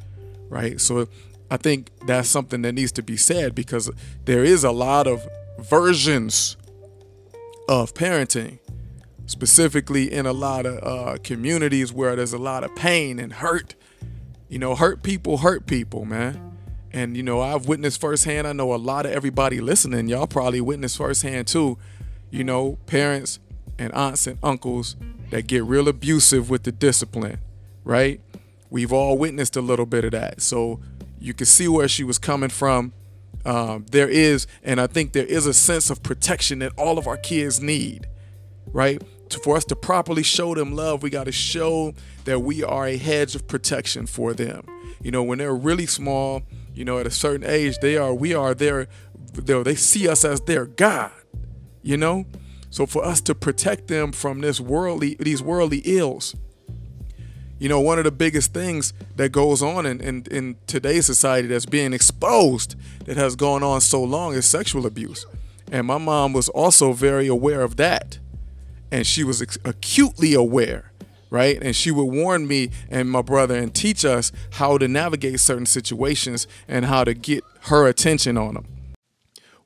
Right? 0.48 0.80
So 0.80 1.08
I 1.50 1.56
think 1.56 1.90
that's 2.06 2.28
something 2.28 2.62
that 2.62 2.72
needs 2.72 2.92
to 2.92 3.02
be 3.02 3.16
said 3.16 3.54
because 3.54 3.90
there 4.24 4.44
is 4.44 4.62
a 4.62 4.70
lot 4.70 5.06
of 5.06 5.26
versions 5.60 6.56
of 7.68 7.94
parenting, 7.94 8.58
specifically 9.26 10.12
in 10.12 10.26
a 10.26 10.32
lot 10.32 10.66
of 10.66 10.82
uh, 10.82 11.18
communities 11.22 11.92
where 11.92 12.16
there's 12.16 12.32
a 12.32 12.38
lot 12.38 12.64
of 12.64 12.74
pain 12.74 13.18
and 13.18 13.32
hurt. 13.34 13.74
You 14.48 14.58
know, 14.58 14.74
hurt 14.74 15.02
people 15.02 15.38
hurt 15.38 15.66
people, 15.66 16.04
man. 16.04 16.56
And 16.92 17.16
you 17.16 17.22
know, 17.22 17.40
I've 17.40 17.66
witnessed 17.66 18.00
firsthand. 18.00 18.46
I 18.46 18.52
know 18.52 18.74
a 18.74 18.76
lot 18.76 19.06
of 19.06 19.12
everybody 19.12 19.60
listening, 19.60 20.08
y'all 20.08 20.26
probably 20.26 20.60
witnessed 20.60 20.96
firsthand 20.96 21.46
too. 21.46 21.78
You 22.30 22.44
know, 22.44 22.78
parents 22.86 23.38
and 23.78 23.92
aunts 23.92 24.26
and 24.26 24.38
uncles 24.42 24.96
that 25.30 25.46
get 25.46 25.64
real 25.64 25.88
abusive 25.88 26.50
with 26.50 26.64
the 26.64 26.72
discipline, 26.72 27.38
right? 27.84 28.20
We've 28.68 28.92
all 28.92 29.16
witnessed 29.16 29.56
a 29.56 29.60
little 29.60 29.86
bit 29.86 30.04
of 30.04 30.12
that. 30.12 30.42
So 30.42 30.80
you 31.20 31.34
can 31.34 31.46
see 31.46 31.68
where 31.68 31.88
she 31.88 32.04
was 32.04 32.18
coming 32.18 32.50
from. 32.50 32.92
Um, 33.44 33.86
there 33.90 34.08
is, 34.08 34.46
and 34.62 34.80
I 34.80 34.86
think 34.86 35.12
there 35.12 35.24
is 35.24 35.46
a 35.46 35.54
sense 35.54 35.90
of 35.90 36.02
protection 36.02 36.58
that 36.58 36.72
all 36.76 36.98
of 36.98 37.06
our 37.06 37.16
kids 37.16 37.60
need, 37.60 38.06
right? 38.66 39.02
For 39.44 39.56
us 39.56 39.64
to 39.66 39.76
properly 39.76 40.22
show 40.22 40.54
them 40.54 40.74
love, 40.74 41.02
we 41.02 41.10
got 41.10 41.24
to 41.24 41.32
show 41.32 41.94
that 42.24 42.40
we 42.40 42.62
are 42.62 42.86
a 42.86 42.96
hedge 42.96 43.34
of 43.34 43.46
protection 43.48 44.06
for 44.06 44.34
them. 44.34 44.66
You 45.00 45.10
know, 45.10 45.22
when 45.22 45.38
they're 45.38 45.54
really 45.54 45.86
small, 45.86 46.42
you 46.74 46.84
know, 46.84 46.98
at 46.98 47.06
a 47.06 47.10
certain 47.10 47.48
age, 47.48 47.78
they 47.80 47.96
are, 47.96 48.12
we 48.12 48.34
are 48.34 48.54
their, 48.54 48.88
they 49.32 49.74
see 49.74 50.08
us 50.08 50.24
as 50.24 50.40
their 50.42 50.66
God, 50.66 51.12
you 51.82 51.96
know? 51.96 52.26
So 52.70 52.86
for 52.86 53.04
us 53.04 53.20
to 53.22 53.34
protect 53.34 53.88
them 53.88 54.12
from 54.12 54.40
this 54.40 54.60
worldly, 54.60 55.16
these 55.18 55.42
worldly 55.42 55.82
ills, 55.84 56.36
you 57.60 57.68
know, 57.68 57.78
one 57.78 57.98
of 57.98 58.04
the 58.04 58.10
biggest 58.10 58.54
things 58.54 58.94
that 59.16 59.28
goes 59.30 59.62
on 59.62 59.84
in, 59.84 60.00
in, 60.00 60.26
in 60.30 60.56
today's 60.66 61.04
society 61.04 61.46
that's 61.46 61.66
being 61.66 61.92
exposed 61.92 62.74
that 63.04 63.18
has 63.18 63.36
gone 63.36 63.62
on 63.62 63.82
so 63.82 64.02
long 64.02 64.32
is 64.32 64.46
sexual 64.46 64.86
abuse. 64.86 65.26
And 65.70 65.86
my 65.86 65.98
mom 65.98 66.32
was 66.32 66.48
also 66.48 66.94
very 66.94 67.28
aware 67.28 67.60
of 67.60 67.76
that. 67.76 68.18
And 68.90 69.06
she 69.06 69.22
was 69.22 69.42
acutely 69.64 70.32
aware, 70.32 70.90
right? 71.28 71.62
And 71.62 71.76
she 71.76 71.90
would 71.90 72.04
warn 72.06 72.48
me 72.48 72.70
and 72.88 73.10
my 73.10 73.22
brother 73.22 73.54
and 73.56 73.74
teach 73.74 74.06
us 74.06 74.32
how 74.52 74.78
to 74.78 74.88
navigate 74.88 75.38
certain 75.38 75.66
situations 75.66 76.48
and 76.66 76.86
how 76.86 77.04
to 77.04 77.12
get 77.12 77.44
her 77.64 77.86
attention 77.86 78.38
on 78.38 78.54
them. 78.54 78.66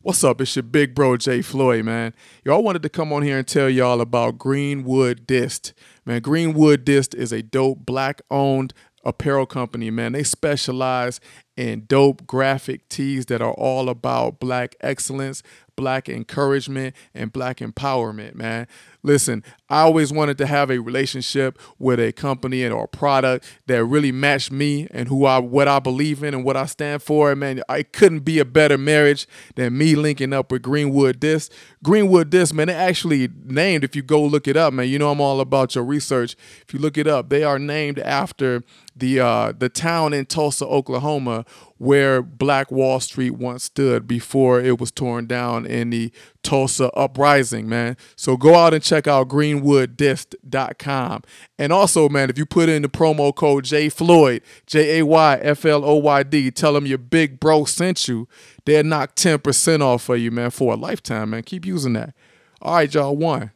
What's 0.04 0.22
up? 0.22 0.42
It's 0.42 0.54
your 0.54 0.64
big 0.64 0.94
bro 0.94 1.16
Jay 1.16 1.40
Floyd, 1.40 1.86
man. 1.86 2.12
Y'all 2.44 2.62
wanted 2.62 2.82
to 2.82 2.90
come 2.90 3.10
on 3.10 3.22
here 3.22 3.38
and 3.38 3.48
tell 3.48 3.70
y'all 3.70 4.02
about 4.02 4.36
Greenwood 4.36 5.26
Dist. 5.26 5.72
Man, 6.06 6.20
Greenwood 6.20 6.84
Dist 6.84 7.14
is 7.14 7.32
a 7.32 7.42
dope 7.42 7.86
black 7.86 8.22
owned 8.30 8.74
apparel 9.04 9.46
company, 9.46 9.90
man. 9.90 10.12
They 10.12 10.22
specialize 10.22 11.20
in 11.56 11.84
dope 11.86 12.26
graphic 12.26 12.88
tees 12.88 13.26
that 13.26 13.40
are 13.40 13.52
all 13.52 13.88
about 13.88 14.40
black 14.40 14.74
excellence, 14.80 15.42
black 15.76 16.08
encouragement, 16.08 16.94
and 17.14 17.32
black 17.32 17.58
empowerment, 17.58 18.34
man. 18.34 18.66
Listen, 19.02 19.44
I 19.74 19.80
always 19.80 20.12
wanted 20.12 20.38
to 20.38 20.46
have 20.46 20.70
a 20.70 20.78
relationship 20.78 21.58
with 21.80 21.98
a 21.98 22.12
company 22.12 22.62
and 22.62 22.72
or 22.72 22.84
a 22.84 22.88
product 22.88 23.44
that 23.66 23.84
really 23.84 24.12
matched 24.12 24.52
me 24.52 24.86
and 24.92 25.08
who 25.08 25.26
I 25.26 25.38
what 25.38 25.66
I 25.66 25.80
believe 25.80 26.22
in 26.22 26.32
and 26.32 26.44
what 26.44 26.56
I 26.56 26.66
stand 26.66 27.02
for. 27.02 27.32
And 27.32 27.40
man, 27.40 27.60
I 27.68 27.82
couldn't 27.82 28.20
be 28.20 28.38
a 28.38 28.44
better 28.44 28.78
marriage 28.78 29.26
than 29.56 29.76
me 29.76 29.96
linking 29.96 30.32
up 30.32 30.52
with 30.52 30.62
Greenwood 30.62 31.18
Dist. 31.18 31.52
Greenwood 31.82 32.30
Dist, 32.30 32.54
man, 32.54 32.68
they 32.68 32.74
actually 32.74 33.28
named, 33.42 33.82
if 33.82 33.96
you 33.96 34.02
go 34.02 34.22
look 34.22 34.46
it 34.46 34.56
up, 34.56 34.72
man, 34.72 34.86
you 34.86 34.96
know 34.96 35.10
I'm 35.10 35.20
all 35.20 35.40
about 35.40 35.74
your 35.74 35.82
research. 35.82 36.36
If 36.62 36.72
you 36.72 36.78
look 36.78 36.96
it 36.96 37.08
up, 37.08 37.28
they 37.28 37.42
are 37.42 37.58
named 37.58 37.98
after 37.98 38.62
the 38.96 39.20
uh, 39.20 39.52
the 39.58 39.68
town 39.68 40.12
in 40.12 40.26
Tulsa, 40.26 40.66
Oklahoma, 40.66 41.44
where 41.78 42.22
Black 42.22 42.70
Wall 42.70 43.00
Street 43.00 43.32
once 43.32 43.64
stood 43.64 44.06
before 44.06 44.60
it 44.60 44.78
was 44.78 44.90
torn 44.90 45.26
down 45.26 45.66
in 45.66 45.90
the 45.90 46.12
Tulsa 46.42 46.90
uprising, 46.92 47.68
man. 47.68 47.96
So 48.16 48.36
go 48.36 48.54
out 48.54 48.72
and 48.72 48.82
check 48.82 49.06
out 49.06 49.28
greenwooddist.com. 49.64 51.22
And 51.58 51.72
also, 51.72 52.08
man, 52.08 52.30
if 52.30 52.38
you 52.38 52.46
put 52.46 52.68
in 52.68 52.82
the 52.82 52.88
promo 52.88 53.34
code 53.34 53.64
J 53.64 53.88
Floyd, 53.88 54.42
J 54.66 54.98
A 54.98 55.04
Y 55.04 55.38
F 55.42 55.64
L 55.64 55.84
O 55.84 55.96
Y 55.96 56.22
D, 56.22 56.50
tell 56.50 56.74
them 56.74 56.86
your 56.86 56.98
big 56.98 57.40
bro 57.40 57.64
sent 57.64 58.08
you, 58.08 58.28
they'll 58.64 58.84
knock 58.84 59.14
10% 59.16 59.80
off 59.80 60.02
for 60.02 60.16
you, 60.16 60.30
man, 60.30 60.50
for 60.50 60.74
a 60.74 60.76
lifetime, 60.76 61.30
man. 61.30 61.42
Keep 61.42 61.66
using 61.66 61.94
that. 61.94 62.14
All 62.62 62.76
right, 62.76 62.92
y'all, 62.92 63.16
one, 63.16 63.50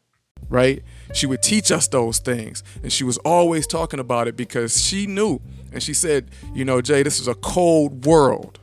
right? 0.49 0.83
She 1.15 1.27
would 1.27 1.43
teach 1.43 1.71
us 1.71 1.89
those 1.89 2.19
things. 2.19 2.63
And 2.83 2.93
she 2.93 3.05
was 3.05 3.19
always 3.19 3.67
talking 3.67 4.01
about 4.01 4.29
it 4.29 4.37
because 4.37 4.83
she 4.83 5.07
knew. 5.07 5.41
And 5.73 5.83
she 5.83 5.95
said, 5.95 6.31
you 6.55 6.65
know, 6.65 6.81
Jay, 6.81 7.03
this 7.03 7.21
is 7.21 7.29
a 7.29 7.35
cold 7.35 8.05
world. 8.05 8.59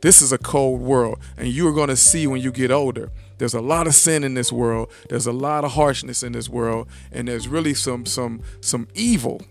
This 0.00 0.22
is 0.22 0.32
a 0.32 0.38
cold 0.38 0.80
world. 0.80 1.18
And 1.36 1.48
you're 1.48 1.72
going 1.72 1.88
to 1.88 1.96
see 1.96 2.26
when 2.26 2.40
you 2.40 2.52
get 2.52 2.70
older. 2.70 3.10
There's 3.38 3.54
a 3.54 3.60
lot 3.60 3.86
of 3.86 3.94
sin 3.94 4.24
in 4.24 4.34
this 4.34 4.52
world. 4.52 4.90
There's 5.08 5.26
a 5.26 5.32
lot 5.32 5.64
of 5.64 5.72
harshness 5.72 6.22
in 6.22 6.32
this 6.32 6.48
world. 6.48 6.88
And 7.12 7.28
there's 7.28 7.48
really 7.48 7.74
some 7.74 8.04
some 8.04 8.42
some 8.60 8.88
evil 8.94 9.42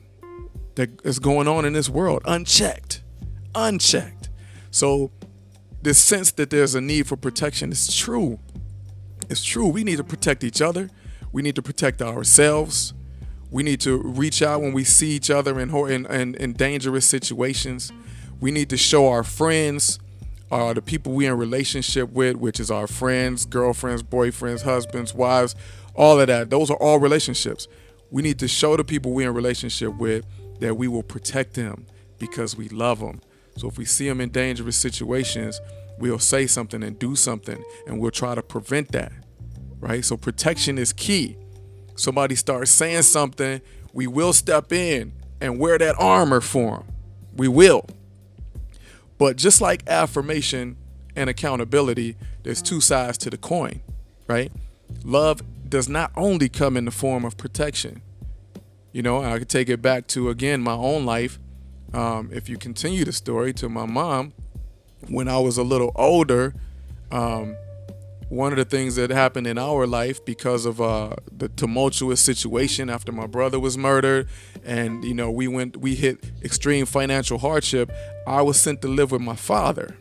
that 0.76 0.90
is 1.04 1.20
going 1.20 1.48
on 1.48 1.66
in 1.66 1.74
this 1.74 1.90
world 1.90 2.22
unchecked. 2.26 3.02
Unchecked. 3.56 4.30
So 4.70 5.12
this 5.82 5.98
sense 6.00 6.32
that 6.34 6.50
there's 6.50 6.76
a 6.76 6.82
need 6.82 7.08
for 7.08 7.16
protection 7.16 7.72
is 7.72 7.96
true. 7.96 8.40
It's 9.30 9.44
true. 9.44 9.68
We 9.68 9.84
need 9.84 9.98
to 9.98 10.04
protect 10.04 10.44
each 10.44 10.62
other. 10.62 10.90
We 11.32 11.42
need 11.42 11.56
to 11.56 11.62
protect 11.62 12.02
ourselves. 12.02 12.94
We 13.50 13.64
need 13.64 13.80
to 13.82 13.98
reach 13.98 14.42
out 14.42 14.62
when 14.62 14.74
we 14.74 14.84
see 14.84 15.12
each 15.12 15.30
other 15.30 15.60
in, 15.60 15.74
in, 15.74 16.06
in, 16.06 16.36
in 16.36 16.54
dangerous 16.54 17.06
situations. 17.06 17.92
We 18.40 18.52
need 18.52 18.70
to 18.70 18.78
show 18.78 19.08
our 19.08 19.24
friends, 19.24 20.00
uh, 20.52 20.74
the 20.74 20.82
people 20.82 21.14
we 21.14 21.26
in 21.26 21.38
relationship 21.38 22.10
with, 22.12 22.38
which 22.38 22.60
is 22.60 22.72
our 22.72 22.88
friends, 22.88 23.46
girlfriends, 23.46 24.04
boyfriends, 24.04 24.64
husbands, 24.64 25.14
wives, 25.14 25.56
all 25.96 26.20
of 26.20 26.28
that. 26.28 26.50
Those 26.50 26.70
are 26.70 26.78
all 26.78 27.00
relationships. 27.00 27.68
We 28.12 28.22
need 28.22 28.40
to 28.40 28.48
show 28.48 28.78
the 28.78 28.84
people 28.84 29.12
we 29.14 29.26
in 29.26 29.34
relationship 29.34 29.96
with 29.98 30.26
that 30.60 30.76
we 30.76 30.88
will 30.88 31.04
protect 31.04 31.54
them 31.54 31.86
because 32.20 32.56
we 32.56 32.70
love 32.70 33.00
them. 33.00 33.22
So 33.58 33.68
if 33.68 33.78
we 33.78 33.86
see 33.86 34.08
them 34.08 34.22
in 34.22 34.30
dangerous 34.30 34.78
situations, 34.78 35.60
we'll 35.98 36.20
say 36.20 36.48
something 36.48 36.84
and 36.84 36.98
do 36.98 37.16
something, 37.16 37.64
and 37.86 38.00
we'll 38.00 38.12
try 38.12 38.36
to 38.36 38.42
prevent 38.42 38.92
that 38.92 39.12
right? 39.80 40.04
So 40.04 40.18
protection 40.18 40.78
is 40.78 40.94
key. 40.94 41.38
Somebody 41.96 42.36
starts 42.36 42.72
saying 42.72 43.04
something, 43.04 43.62
we 43.94 44.08
will 44.08 44.34
step 44.34 44.72
in 44.72 45.14
and 45.42 45.60
wear 45.60 45.78
that 45.78 45.96
armor 45.98 46.42
for 46.42 46.78
them. 46.78 46.88
We 47.36 47.48
will. 47.48 47.86
But 49.18 49.36
just 49.36 49.62
like 49.62 49.84
affirmation 49.88 50.78
and 51.16 51.30
accountability, 51.30 52.16
there's 52.44 52.62
two 52.62 52.82
sides 52.82 53.18
to 53.20 53.30
the 53.30 53.38
coin, 53.38 53.82
right? 54.28 54.52
Love 55.04 55.42
does 55.70 55.90
not 55.90 56.12
only 56.16 56.50
come 56.50 56.78
in 56.78 56.86
the 56.86 56.92
form 56.92 57.26
of 57.26 57.38
protection. 57.38 58.02
You 58.92 59.02
know, 59.02 59.24
I 59.24 59.40
could 59.40 59.50
take 59.50 59.70
it 59.70 59.82
back 59.82 60.08
to 60.08 60.30
again 60.30 60.62
my 60.62 60.74
own 60.74 61.06
life. 61.06 61.40
Um, 61.94 62.30
if 62.32 62.50
you 62.50 62.58
continue 62.58 63.06
the 63.06 63.12
story 63.12 63.54
to 63.54 63.70
my 63.70 63.86
mom, 63.86 64.34
when 65.08 65.28
I 65.28 65.38
was 65.40 65.58
a 65.58 65.64
little 65.64 65.92
older, 65.96 66.54
um, 67.12 67.56
one 68.30 68.52
of 68.52 68.58
the 68.58 68.66
things 68.66 68.96
that 68.96 69.10
happened 69.10 69.48
in 69.48 69.58
our 69.58 69.88
life 69.88 70.24
because 70.26 70.66
of 70.66 70.82
uh, 70.82 71.16
the 71.32 71.48
tumultuous 71.50 72.20
situation 72.20 72.90
after 72.90 73.12
my 73.12 73.26
brother 73.26 73.60
was 73.60 73.78
murdered 73.78 74.28
and 74.66 75.04
you 75.06 75.14
know 75.14 75.32
we 75.32 75.48
went 75.48 75.78
we 75.78 75.96
hit 75.96 76.32
extreme 76.44 76.86
financial 76.86 77.38
hardship 77.38 77.90
i 78.26 78.42
was 78.42 78.60
sent 78.60 78.82
to 78.82 78.88
live 78.88 79.12
with 79.12 79.22
my 79.22 79.36
father. 79.36 79.98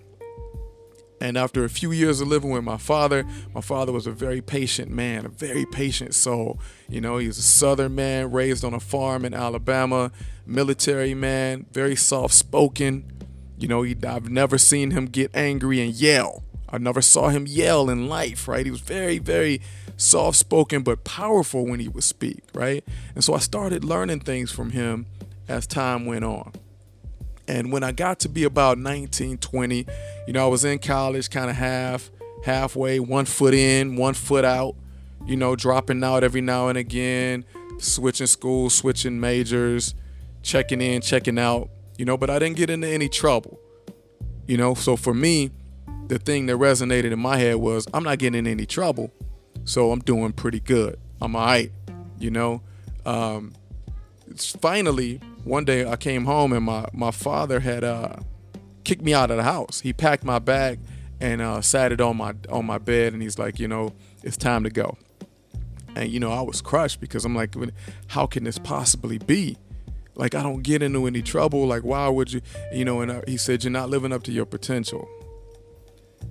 And 1.18 1.38
after 1.38 1.64
a 1.64 1.71
few 1.71 1.92
years 1.92 2.21
of 2.21 2.28
living 2.28 2.50
with 2.50 2.64
my 2.64 2.76
father 2.76 3.25
my 3.54 3.61
father 3.61 3.92
was 3.92 4.06
a 4.06 4.11
very 4.11 4.42
patient 4.42 4.90
man 4.90 5.25
a 5.25 5.28
very 5.28 5.64
patient 5.64 6.14
soul. 6.14 6.59
You 6.88 7.00
know 7.00 7.18
he 7.18 7.26
was 7.26 7.38
a 7.38 7.42
southern 7.42 7.95
man 7.95 8.30
raised 8.33 8.64
on 8.64 8.75
a 8.75 8.80
farm 8.80 9.25
in 9.25 9.33
alabama 9.33 10.11
military 10.45 11.14
man 11.14 11.66
very 11.73 11.97
soft 11.97 12.35
spoken 12.35 13.11
you 13.59 13.66
know 13.66 13.83
he, 13.83 13.97
i've 14.06 14.28
never 14.28 14.59
seen 14.59 14.90
him 14.90 15.06
get 15.06 15.30
angry 15.35 15.80
and 15.80 15.95
yell 15.95 16.42
I 16.68 16.78
never 16.78 17.00
saw 17.00 17.28
him 17.28 17.46
yell 17.46 17.88
in 17.88 18.08
life, 18.08 18.49
right? 18.49 18.64
He 18.64 18.73
was 18.73 18.80
very, 18.80 19.18
very 19.18 19.61
soft 19.96 20.37
spoken 20.37 20.82
but 20.82 21.04
powerful 21.04 21.64
when 21.66 21.80
he 21.80 21.88
would 21.88 22.04
speak, 22.04 22.42
right? 22.54 22.85
And 23.14 23.23
so 23.23 23.35
I 23.35 23.38
started 23.38 23.85
learning 23.85 24.20
things 24.20 24.50
from 24.50 24.70
him 24.70 25.06
as 25.49 25.66
time 25.66 26.06
went 26.06 26.25
on. 26.25 26.52
And 27.49 27.70
when 27.73 27.85
I 27.85 27.92
got 27.92 28.18
to 28.20 28.28
be 28.28 28.44
about 28.44 28.78
19, 28.78 29.38
20, 29.38 29.87
you 30.26 30.32
know, 30.32 30.44
I 30.44 30.49
was 30.49 30.64
in 30.64 30.80
college 30.80 31.30
kind 31.30 31.49
of 31.49 31.56
half, 31.56 32.11
halfway, 32.44 32.99
one 32.99 33.25
foot 33.25 33.54
in, 33.54 33.96
one 33.96 34.14
foot 34.14 34.44
out, 34.44 34.75
you 35.25 35.37
know, 35.37 35.54
dropping 35.54 36.02
out 36.02 36.25
every 36.25 36.40
now 36.40 36.68
and 36.68 36.76
again, 36.76 37.44
switching 37.78 38.26
schools, 38.26 38.75
switching 38.75 39.20
majors, 39.20 39.94
checking 40.42 40.80
in, 40.80 41.00
checking 41.00 41.38
out, 41.38 41.70
you 41.96 42.04
know, 42.04 42.16
but 42.16 42.30
I 42.30 42.38
didn't 42.38 42.56
get 42.56 42.70
into 42.70 42.88
any 42.88 43.08
trouble, 43.08 43.61
you 44.46 44.56
know. 44.56 44.75
So 44.75 44.96
for 44.96 45.14
me, 45.14 45.50
the 46.09 46.19
thing 46.19 46.47
that 46.47 46.57
resonated 46.57 47.12
in 47.12 47.19
my 47.19 47.37
head 47.37 47.57
was 47.57 47.87
I'm 47.93 48.05
not 48.05 48.19
getting 48.19 48.38
in 48.38 48.47
any 48.47 48.66
trouble, 48.66 49.12
so 49.64 49.93
I'm 49.93 50.00
doing 50.00 50.33
pretty 50.33 50.61
good. 50.61 50.99
I'm 51.21 51.35
alright, 51.35 51.73
you 52.19 52.31
know. 52.31 52.62
Um, 53.05 53.55
finally, 54.37 55.21
one 55.45 55.64
day 55.64 55.88
I 55.88 55.97
came 55.97 56.25
home 56.25 56.52
and 56.52 56.64
my 56.64 56.87
my 56.93 57.11
father 57.11 57.61
had 57.61 57.85
uh, 57.85 58.16
kicked 58.85 59.02
me 59.02 59.14
out 59.14 59.31
of 59.31 59.37
the 59.37 59.43
house. 59.43 59.81
He 59.81 59.93
packed 59.93 60.25
my 60.25 60.38
bag 60.38 60.81
and 61.21 61.40
uh, 61.40 61.61
sat 61.62 61.93
it 61.93 62.00
on 62.00 62.16
my 62.16 62.35
on 62.50 62.66
my 62.66 62.78
bed, 62.78 63.12
and 63.12 63.23
he's 63.23 63.38
like, 63.38 63.59
you 63.59 63.69
know, 63.69 63.93
it's 64.23 64.37
time 64.37 64.64
to 64.64 64.71
go. 64.71 64.97
And 65.95 66.11
you 66.11 66.21
know, 66.21 66.33
I 66.33 66.43
was 66.43 66.61
crushed 66.61 67.00
because 67.00 67.25
I'm 67.25 67.35
like, 67.35 67.55
how 68.09 68.26
can 68.26 68.45
this 68.45 68.59
possibly 68.59 69.19
be? 69.19 69.57
Like 70.14 70.35
I 70.35 70.43
don't 70.43 70.62
get 70.62 70.83
into 70.83 71.07
any 71.07 71.23
trouble. 71.23 71.66
Like 71.66 71.83
why 71.83 72.09
would 72.09 72.33
you? 72.33 72.40
You 72.73 72.85
know. 72.85 73.00
And 73.00 73.12
I, 73.12 73.23
he 73.26 73.37
said 73.37 73.64
you're 73.64 73.71
not 73.71 73.90
living 73.90 74.12
up 74.12 74.23
to 74.25 74.33
your 74.33 74.47
potential. 74.47 75.09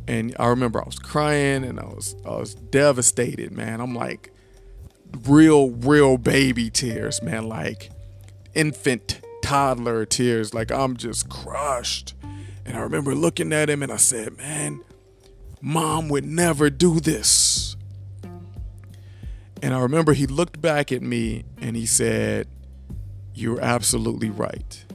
And 0.08 0.36
I 0.40 0.48
remember 0.48 0.82
I 0.82 0.86
was 0.86 1.00
crying 1.00 1.64
and 1.64 1.80
I 1.80 1.86
was 1.86 2.16
I 2.26 2.36
was 2.36 2.56
devastated, 2.56 3.52
man. 3.52 3.82
I'm 3.82 3.96
like 3.96 4.32
real 5.28 5.72
real 5.72 6.18
baby 6.18 6.70
tears, 6.70 7.22
man. 7.22 7.48
Like 7.48 7.92
infant 8.54 9.22
toddler 9.42 10.06
tears. 10.06 10.54
Like 10.54 10.72
I'm 10.72 10.98
just 10.98 11.30
crushed. 11.30 12.14
And 12.66 12.78
I 12.78 12.82
remember 12.82 13.14
looking 13.14 13.54
at 13.54 13.70
him 13.70 13.84
and 13.84 13.92
I 13.92 13.98
said, 13.98 14.38
man, 14.38 14.82
mom 15.62 16.10
would 16.10 16.26
never 16.26 16.70
do 16.70 17.00
this. 17.00 17.76
And 19.62 19.74
I 19.74 19.80
remember 19.80 20.14
he 20.14 20.28
looked 20.28 20.62
back 20.62 20.92
at 20.92 21.02
me 21.02 21.44
and 21.60 21.76
he 21.76 21.86
said, 21.86 22.48
You're 23.34 23.60
absolutely 23.60 24.30
right. 24.30 24.86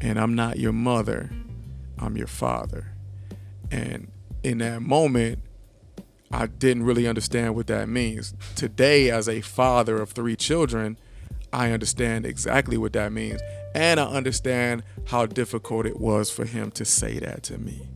And 0.00 0.18
I'm 0.20 0.34
not 0.34 0.58
your 0.58 0.72
mother, 0.72 1.30
I'm 1.98 2.16
your 2.16 2.26
father. 2.26 2.92
And 3.70 4.12
in 4.46 4.58
that 4.58 4.80
moment, 4.80 5.40
I 6.30 6.46
didn't 6.46 6.84
really 6.84 7.08
understand 7.08 7.56
what 7.56 7.66
that 7.66 7.88
means. 7.88 8.32
Today, 8.54 9.10
as 9.10 9.28
a 9.28 9.40
father 9.40 10.00
of 10.00 10.10
three 10.10 10.36
children, 10.36 10.98
I 11.52 11.72
understand 11.72 12.24
exactly 12.24 12.78
what 12.78 12.92
that 12.92 13.12
means. 13.12 13.40
And 13.74 13.98
I 13.98 14.04
understand 14.04 14.84
how 15.08 15.26
difficult 15.26 15.84
it 15.84 15.98
was 15.98 16.30
for 16.30 16.44
him 16.44 16.70
to 16.72 16.84
say 16.84 17.18
that 17.18 17.42
to 17.44 17.58
me, 17.58 17.88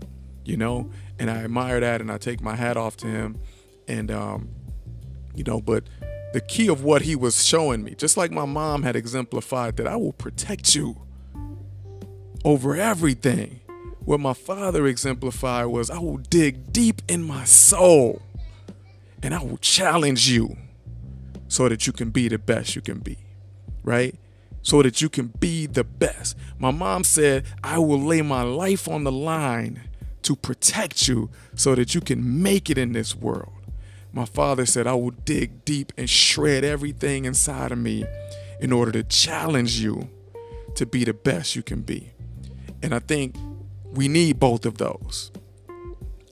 you 0.45 0.57
know? 0.57 0.91
And 1.21 1.31
I 1.31 1.45
admire 1.45 1.79
that 1.79 2.01
and 2.01 2.11
I 2.11 2.19
take 2.19 2.41
my 2.41 2.57
hat 2.57 2.77
off 2.77 2.97
to 2.99 3.07
him. 3.07 3.39
And, 3.87 4.11
um, 4.11 4.49
you 5.37 5.45
know, 5.45 5.61
but 5.61 5.85
the 6.33 6.41
key 6.41 6.69
of 6.69 6.83
what 6.83 7.03
he 7.03 7.15
was 7.15 7.47
showing 7.47 7.85
me, 7.85 7.95
just 7.95 8.17
like 8.17 8.33
my 8.33 8.45
mom 8.45 8.83
had 8.83 8.97
exemplified 8.97 9.77
that 9.77 9.87
I 9.87 9.95
will 9.95 10.15
protect 10.15 10.75
you 10.75 11.01
over 12.45 12.75
everything. 12.75 13.61
What 14.05 14.21
my 14.21 14.33
father 14.33 14.87
exemplified 14.87 15.67
was 15.67 15.91
I 15.91 15.99
will 15.99 16.19
dig 16.19 16.73
deep 16.73 17.03
in 17.09 17.23
my 17.23 17.45
soul 17.45 18.23
and 19.23 19.35
I 19.35 19.43
will 19.43 19.59
challenge 19.59 20.29
you 20.29 20.57
so 21.49 21.69
that 21.69 21.87
you 21.87 21.93
can 21.93 22.11
be 22.11 22.29
the 22.29 22.39
best 22.39 22.75
you 22.75 22.83
can 22.83 23.01
be, 23.01 23.19
right? 23.83 24.15
So 24.63 24.83
that 24.83 25.01
you 25.01 25.09
can 25.09 25.29
be 25.39 25.67
the 25.67 25.85
best. 25.85 26.37
My 26.59 26.71
mom 26.71 27.05
said, 27.05 27.45
I 27.63 27.79
will 27.79 28.01
lay 28.01 28.23
my 28.23 28.43
life 28.43 28.89
on 28.89 29.05
the 29.05 29.13
line 29.13 29.89
to 30.23 30.37
protect 30.37 31.09
you 31.09 31.31
so 31.55 31.75
that 31.75 31.95
you 31.95 32.01
can 32.01 32.43
make 32.43 32.71
it 32.71 32.79
in 32.79 32.93
this 32.93 33.15
world. 33.15 33.53
My 34.13 34.25
father 34.25 34.67
said, 34.67 34.87
I 34.87 34.95
will 34.95 35.13
dig 35.13 35.65
deep 35.65 35.93
and 35.97 36.09
shred 36.09 36.65
everything 36.65 37.25
inside 37.25 37.73
of 37.73 37.79
me 37.79 38.05
in 38.61 38.73
order 38.73 38.93
to 38.93 39.03
challenge 39.03 39.81
you 39.81 40.09
to 40.75 40.87
be 40.87 41.05
the 41.05 41.15
best 41.15 41.57
you 41.57 41.63
can 41.63 41.83
be. 41.83 42.13
And 42.83 42.95
I 42.95 42.99
think 42.99 43.37
we 43.93 44.09
need 44.09 44.39
both 44.39 44.67
of 44.67 44.79
those. 44.79 45.31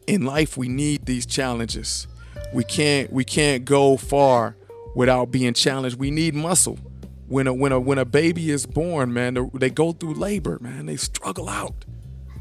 In 0.07 0.25
life, 0.25 0.57
we 0.57 0.69
need 0.69 1.07
these 1.07 1.27
challenges. 1.27 2.07
We 2.53 2.65
can't 2.65 3.13
we 3.13 3.25
can't 3.25 3.65
go 3.65 3.97
far 3.97 4.57
without 4.95 5.31
being 5.31 5.53
challenged. 5.53 5.99
We 5.99 6.11
need 6.11 6.35
muscle. 6.35 6.79
When 7.27 7.47
a 7.47 7.53
when 7.53 7.73
a 7.73 7.81
when 7.81 7.99
a 7.99 8.05
baby 8.05 8.51
is 8.51 8.65
born, 8.65 9.13
man, 9.13 9.51
they 9.55 9.71
go 9.71 9.93
through 9.93 10.15
labor, 10.15 10.59
man. 10.61 10.87
They 10.87 10.97
struggle 10.97 11.49
out. 11.49 11.85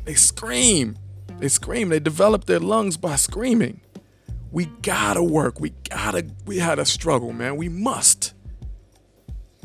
They 0.05 0.15
scream. 0.15 0.97
They 1.39 1.50
scream. 1.50 1.89
They 1.89 2.00
develop 2.00 2.45
their 2.45 2.59
lungs 2.59 2.95
by 2.95 3.17
screaming. 3.17 3.81
We 4.51 4.65
gotta 4.81 5.21
work. 5.21 5.59
We 5.59 5.71
gotta 5.89 6.25
we 6.45 6.59
had 6.59 6.79
a 6.79 6.86
struggle, 6.86 7.33
man. 7.33 7.57
We 7.57 7.67
must. 7.67 8.33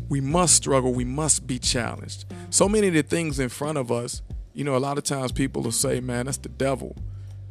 We 0.09 0.21
must 0.21 0.57
struggle. 0.57 0.93
We 0.93 1.05
must 1.05 1.47
be 1.47 1.59
challenged. 1.61 2.25
So 2.51 2.69
many 2.69 2.89
of 2.89 2.95
the 2.95 3.03
things 3.03 3.39
in 3.39 3.49
front 3.49 3.79
of 3.79 3.93
us, 3.93 4.23
you 4.55 4.65
know, 4.65 4.77
a 4.77 4.79
lot 4.79 4.99
of 4.99 5.05
times 5.05 5.33
people 5.33 5.63
will 5.63 5.73
say, 5.73 6.01
man, 6.01 6.27
that's 6.27 6.39
the 6.39 6.49
devil. 6.49 6.97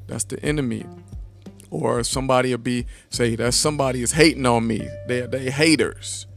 That's 0.08 0.24
the 0.24 0.44
enemy 0.44 0.86
or 1.72 2.04
somebody 2.04 2.52
will 2.52 2.58
be 2.60 2.86
say 3.10 3.36
that 3.38 3.54
somebody 3.54 4.04
is 4.04 4.12
hating 4.12 4.46
on 4.46 4.68
me. 4.68 4.88
They 5.08 5.22
they 5.22 5.50
haters, 5.50 6.28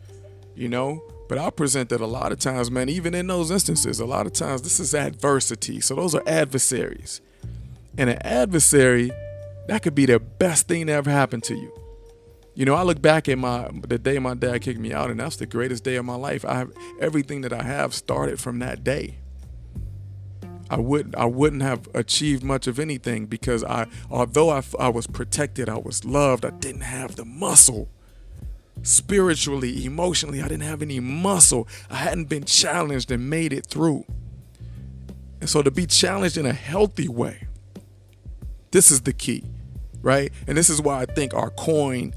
you 0.54 0.68
know. 0.68 1.02
But 1.28 1.38
I 1.38 1.50
present 1.50 1.88
that 1.88 2.00
a 2.00 2.06
lot 2.06 2.32
of 2.32 2.38
times, 2.38 2.70
man. 2.70 2.88
Even 2.88 3.14
in 3.14 3.26
those 3.26 3.50
instances, 3.50 3.98
a 3.98 4.06
lot 4.06 4.26
of 4.26 4.32
times 4.32 4.62
this 4.62 4.78
is 4.78 4.94
adversity. 4.94 5.80
So 5.80 5.94
those 5.96 6.14
are 6.14 6.22
adversaries, 6.26 7.20
and 7.98 8.08
an 8.08 8.18
adversary 8.22 9.10
that 9.66 9.82
could 9.82 9.94
be 9.94 10.06
the 10.06 10.20
best 10.20 10.68
thing 10.68 10.86
that 10.86 10.92
ever 10.92 11.10
happened 11.10 11.42
to 11.44 11.54
you. 11.54 11.72
You 12.54 12.64
know, 12.64 12.74
I 12.74 12.82
look 12.82 13.02
back 13.02 13.28
at 13.28 13.36
my 13.36 13.68
the 13.86 13.98
day 13.98 14.18
my 14.20 14.34
dad 14.34 14.62
kicked 14.62 14.80
me 14.80 14.92
out, 14.92 15.10
and 15.10 15.18
that's 15.18 15.36
the 15.36 15.46
greatest 15.46 15.82
day 15.82 15.96
of 15.96 16.04
my 16.04 16.14
life. 16.14 16.44
I 16.44 16.54
have 16.54 16.72
everything 17.00 17.40
that 17.40 17.52
I 17.52 17.64
have 17.64 17.92
started 17.92 18.38
from 18.38 18.60
that 18.60 18.84
day. 18.84 19.18
I 20.70 20.78
wouldn't 20.78 21.14
I 21.16 21.26
wouldn't 21.26 21.62
have 21.62 21.88
achieved 21.94 22.42
much 22.42 22.66
of 22.66 22.78
anything 22.78 23.26
because 23.26 23.62
I 23.62 23.86
although 24.10 24.50
I, 24.50 24.62
I 24.78 24.88
was 24.88 25.06
protected, 25.06 25.68
I 25.68 25.78
was 25.78 26.04
loved, 26.04 26.44
I 26.44 26.50
didn't 26.50 26.82
have 26.82 27.16
the 27.16 27.24
muscle. 27.24 27.88
Spiritually, 28.82 29.86
emotionally, 29.86 30.42
I 30.42 30.48
didn't 30.48 30.64
have 30.64 30.82
any 30.82 31.00
muscle. 31.00 31.68
I 31.88 31.96
hadn't 31.96 32.28
been 32.28 32.44
challenged 32.44 33.10
and 33.10 33.30
made 33.30 33.52
it 33.52 33.66
through. 33.66 34.04
And 35.40 35.48
so 35.48 35.62
to 35.62 35.70
be 35.70 35.86
challenged 35.86 36.36
in 36.36 36.44
a 36.44 36.52
healthy 36.52 37.08
way, 37.08 37.46
this 38.72 38.90
is 38.90 39.02
the 39.02 39.12
key, 39.12 39.44
right? 40.02 40.32
And 40.46 40.58
this 40.58 40.68
is 40.68 40.82
why 40.82 41.02
I 41.02 41.06
think 41.06 41.32
our 41.32 41.50
coin 41.50 42.14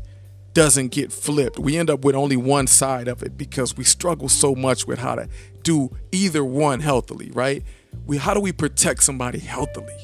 doesn't 0.53 0.89
get 0.89 1.11
flipped. 1.11 1.59
We 1.59 1.77
end 1.77 1.89
up 1.89 2.03
with 2.03 2.15
only 2.15 2.35
one 2.35 2.67
side 2.67 3.07
of 3.07 3.21
it 3.21 3.37
because 3.37 3.77
we 3.77 3.83
struggle 3.83 4.27
so 4.27 4.55
much 4.55 4.87
with 4.87 4.99
how 4.99 5.15
to 5.15 5.29
do 5.61 5.95
either 6.11 6.43
one 6.43 6.79
healthily, 6.79 7.29
right? 7.31 7.63
We 8.05 8.17
how 8.17 8.33
do 8.33 8.39
we 8.39 8.51
protect 8.51 9.03
somebody 9.03 9.39
healthily? 9.39 9.95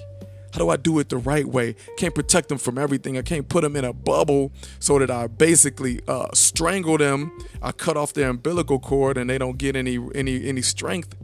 How 0.54 0.60
do 0.60 0.70
I 0.70 0.78
do 0.78 1.00
it 1.00 1.10
the 1.10 1.18
right 1.18 1.48
way? 1.48 1.76
Can't 1.98 2.14
protect 2.14 2.50
them 2.50 2.60
from 2.60 2.78
everything. 2.78 3.18
I 3.18 3.24
can't 3.24 3.50
put 3.50 3.64
them 3.64 3.76
in 3.76 3.84
a 3.84 3.92
bubble 3.92 4.52
so 4.80 5.00
that 5.00 5.10
I 5.10 5.26
basically 5.26 6.00
uh, 6.08 6.28
strangle 6.34 7.00
them. 7.00 7.36
I 7.60 7.72
cut 7.72 7.98
off 7.98 8.14
their 8.14 8.30
umbilical 8.30 8.78
cord 8.78 9.18
and 9.18 9.30
they 9.30 9.40
don't 9.40 9.58
get 9.58 9.76
any 9.76 9.98
any 10.14 10.48
any 10.48 10.62
strength. 10.62 11.16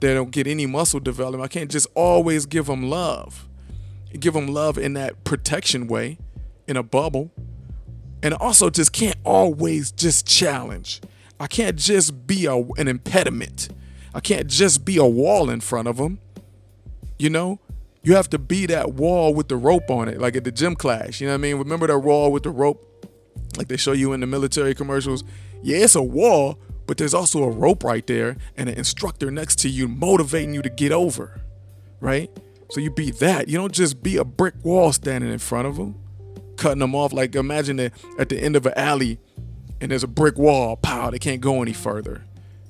They 0.00 0.14
don't 0.14 0.30
get 0.30 0.46
any 0.46 0.66
muscle 0.66 1.00
development. 1.00 1.42
I 1.42 1.48
can't 1.48 1.70
just 1.70 1.86
always 1.94 2.46
give 2.46 2.66
them 2.66 2.88
love. 2.90 3.48
Give 4.18 4.34
them 4.34 4.48
love 4.48 4.78
in 4.78 4.92
that 4.94 5.24
protection 5.24 5.86
way, 5.86 6.18
in 6.66 6.76
a 6.76 6.82
bubble. 6.82 7.30
And 8.22 8.34
also 8.34 8.68
just 8.68 8.92
can't 8.92 9.16
always 9.24 9.90
just 9.92 10.26
challenge. 10.26 11.00
I 11.40 11.46
can't 11.46 11.76
just 11.76 12.26
be 12.26 12.46
a, 12.46 12.56
an 12.56 12.88
impediment. 12.88 13.68
I 14.18 14.20
can't 14.20 14.48
just 14.48 14.84
be 14.84 14.96
a 14.96 15.06
wall 15.06 15.48
in 15.48 15.60
front 15.60 15.86
of 15.86 15.98
them. 15.98 16.18
You 17.20 17.30
know, 17.30 17.60
you 18.02 18.16
have 18.16 18.28
to 18.30 18.38
be 18.38 18.66
that 18.66 18.94
wall 18.94 19.32
with 19.32 19.46
the 19.46 19.56
rope 19.56 19.88
on 19.90 20.08
it, 20.08 20.20
like 20.20 20.34
at 20.34 20.42
the 20.42 20.50
gym 20.50 20.74
class. 20.74 21.20
You 21.20 21.28
know 21.28 21.34
what 21.34 21.38
I 21.38 21.42
mean? 21.42 21.56
Remember 21.56 21.86
that 21.86 22.00
wall 22.00 22.32
with 22.32 22.42
the 22.42 22.50
rope, 22.50 22.84
like 23.56 23.68
they 23.68 23.76
show 23.76 23.92
you 23.92 24.12
in 24.12 24.18
the 24.18 24.26
military 24.26 24.74
commercials? 24.74 25.22
Yeah, 25.62 25.84
it's 25.84 25.94
a 25.94 26.02
wall, 26.02 26.58
but 26.88 26.96
there's 26.96 27.14
also 27.14 27.44
a 27.44 27.48
rope 27.48 27.84
right 27.84 28.04
there 28.08 28.36
and 28.56 28.68
an 28.68 28.74
instructor 28.76 29.30
next 29.30 29.60
to 29.60 29.68
you 29.68 29.86
motivating 29.86 30.52
you 30.52 30.62
to 30.62 30.68
get 30.68 30.90
over, 30.90 31.40
right? 32.00 32.28
So 32.72 32.80
you 32.80 32.90
be 32.90 33.12
that. 33.12 33.46
You 33.46 33.56
don't 33.56 33.72
just 33.72 34.02
be 34.02 34.16
a 34.16 34.24
brick 34.24 34.56
wall 34.64 34.92
standing 34.92 35.30
in 35.30 35.38
front 35.38 35.68
of 35.68 35.76
them, 35.76 35.94
cutting 36.56 36.80
them 36.80 36.96
off. 36.96 37.12
Like 37.12 37.36
imagine 37.36 37.76
that 37.76 37.92
at 38.18 38.30
the 38.30 38.42
end 38.42 38.56
of 38.56 38.66
an 38.66 38.72
alley 38.74 39.20
and 39.80 39.92
there's 39.92 40.02
a 40.02 40.08
brick 40.08 40.38
wall, 40.38 40.74
pow, 40.74 41.08
they 41.08 41.20
can't 41.20 41.40
go 41.40 41.62
any 41.62 41.72
further. 41.72 42.24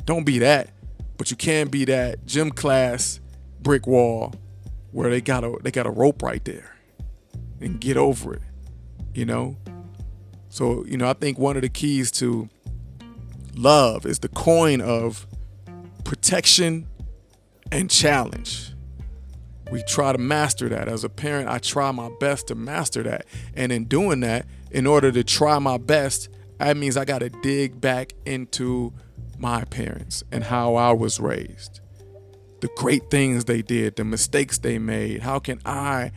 Don't 0.04 0.24
be 0.24 0.40
that. 0.40 0.74
But 1.18 1.30
you 1.30 1.36
can 1.36 1.68
be 1.68 1.84
that 1.84 2.24
gym 2.24 2.50
class 2.50 3.20
brick 3.60 3.86
wall 3.86 4.34
where 4.92 5.10
they 5.10 5.20
got 5.20 5.44
a 5.44 5.58
they 5.62 5.70
got 5.70 5.86
a 5.86 5.90
rope 5.90 6.22
right 6.22 6.44
there 6.44 6.76
and 7.60 7.80
get 7.80 7.96
over 7.96 8.34
it. 8.34 8.42
You 9.14 9.26
know? 9.26 9.56
So, 10.48 10.84
you 10.86 10.96
know, 10.96 11.08
I 11.08 11.12
think 11.12 11.38
one 11.38 11.56
of 11.56 11.62
the 11.62 11.68
keys 11.68 12.10
to 12.12 12.48
love 13.54 14.06
is 14.06 14.20
the 14.20 14.28
coin 14.28 14.80
of 14.80 15.26
protection 16.04 16.86
and 17.70 17.90
challenge. 17.90 18.72
We 19.70 19.82
try 19.82 20.12
to 20.12 20.18
master 20.18 20.68
that. 20.70 20.88
As 20.88 21.04
a 21.04 21.10
parent, 21.10 21.48
I 21.50 21.58
try 21.58 21.90
my 21.90 22.08
best 22.20 22.46
to 22.48 22.54
master 22.54 23.02
that. 23.02 23.26
And 23.54 23.70
in 23.70 23.84
doing 23.84 24.20
that, 24.20 24.46
in 24.70 24.86
order 24.86 25.12
to 25.12 25.22
try 25.22 25.58
my 25.58 25.76
best, 25.76 26.30
that 26.58 26.76
means 26.76 26.96
I 26.96 27.04
got 27.04 27.18
to 27.18 27.28
dig 27.28 27.78
back 27.78 28.14
into 28.24 28.94
my 29.38 29.64
parents 29.64 30.22
and 30.32 30.44
how 30.44 30.74
I 30.74 30.92
was 30.92 31.20
raised, 31.20 31.80
the 32.60 32.68
great 32.76 33.10
things 33.10 33.44
they 33.44 33.62
did, 33.62 33.96
the 33.96 34.04
mistakes 34.04 34.58
they 34.58 34.78
made. 34.78 35.22
How 35.22 35.38
can 35.38 35.60
I 35.64 36.12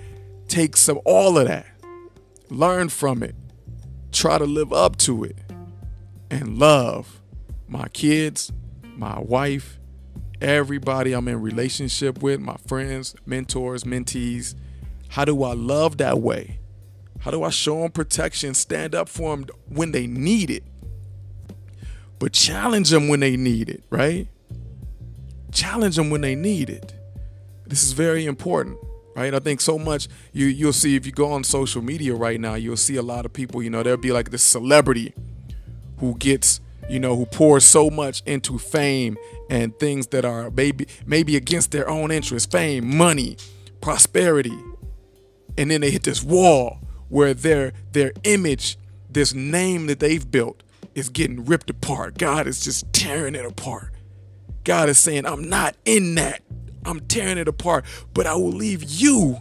take 0.48 0.76
some 0.76 1.00
all 1.06 1.38
of 1.38 1.48
that, 1.48 1.68
learn 2.50 2.90
from 2.90 3.24
it, 3.24 3.36
try 4.12 4.38
to 4.38 4.46
live 4.46 4.74
up 4.74 4.98
to 4.98 5.24
it, 5.24 5.38
and 6.30 6.58
love 6.58 7.22
my 7.68 7.88
kids, 7.90 8.52
my 8.84 9.20
wife, 9.20 9.80
everybody 10.42 11.14
I'm 11.14 11.28
in 11.28 11.42
relationship 11.42 12.22
with, 12.22 12.40
my 12.40 12.58
friends, 12.68 13.16
mentors, 13.26 13.84
mentees. 13.84 14.56
How 15.10 15.26
do 15.26 15.44
I 15.44 15.54
love 15.54 15.98
that 15.98 16.20
way? 16.20 16.60
How 17.20 17.32
do 17.32 17.44
I 17.44 17.50
show 17.50 17.82
them 17.82 17.92
protection, 17.92 18.54
stand 18.54 18.96
up 18.96 19.08
for 19.08 19.36
them 19.36 19.46
when 19.68 19.92
they 19.92 20.08
need 20.08 20.50
it? 20.50 20.64
But 22.22 22.32
challenge 22.32 22.92
them 22.92 23.08
when 23.08 23.20
they 23.20 23.36
need 23.36 23.68
it, 23.68 23.84
right? 23.90 24.28
challenge 25.52 25.96
them 25.96 26.10
when 26.10 26.22
they 26.22 26.36
need 26.36 26.70
it. 26.70 26.94
This 27.68 27.84
is 27.84 27.94
very 27.94 28.26
important, 28.26 28.78
right? 29.16 29.34
I 29.34 29.40
think 29.40 29.60
so 29.62 29.78
much 29.78 30.08
you 30.34 30.46
you'll 30.46 30.72
see 30.72 30.96
if 30.96 31.06
you 31.06 31.12
go 31.12 31.32
on 31.32 31.44
social 31.44 31.82
media 31.82 32.16
right 32.16 32.40
now, 32.40 32.56
you'll 32.56 32.78
see 32.78 32.96
a 32.96 33.02
lot 33.02 33.26
of 33.26 33.34
people. 33.34 33.62
You 33.62 33.70
know, 33.70 33.84
there'll 33.84 34.00
be 34.00 34.12
like 34.12 34.32
this 34.32 34.44
celebrity 34.44 35.14
who 35.98 36.16
gets 36.16 36.60
you 36.90 37.00
know 37.00 37.16
who 37.16 37.26
pours 37.26 37.66
so 37.66 37.90
much 37.90 38.24
into 38.26 38.58
fame 38.58 39.18
and 39.50 39.78
things 39.80 40.08
that 40.08 40.24
are 40.24 40.50
maybe 40.52 40.88
maybe 41.06 41.36
against 41.36 41.72
their 41.72 41.90
own 41.90 42.12
interests, 42.12 42.50
fame, 42.52 42.98
money, 42.98 43.38
prosperity, 43.82 44.58
and 45.58 45.72
then 45.72 45.82
they 45.82 45.92
hit 45.92 46.04
this 46.04 46.24
wall 46.24 46.80
where 47.10 47.34
their 47.34 47.74
their 47.92 48.14
image, 48.24 48.78
this 49.10 49.34
name 49.34 49.88
that 49.88 50.00
they've 50.00 50.30
built, 50.30 50.64
is 50.96 51.10
getting 51.10 51.46
ripped 51.46 51.70
apart. 51.70 52.18
God 52.18 52.48
is 52.48 52.64
just 52.64 52.92
tearing 52.94 53.36
it 53.36 53.46
apart. 53.46 53.92
God 54.64 54.90
is 54.90 55.00
saying, 55.00 55.26
I'm 55.26 55.50
not 55.50 55.76
in 55.86 56.16
that. 56.16 56.42
I'm 56.86 57.00
tearing 57.02 57.38
it 57.38 57.48
apart, 57.48 57.86
but 58.14 58.26
I 58.28 58.36
will 58.36 58.52
leave 58.52 58.84
you 58.84 59.38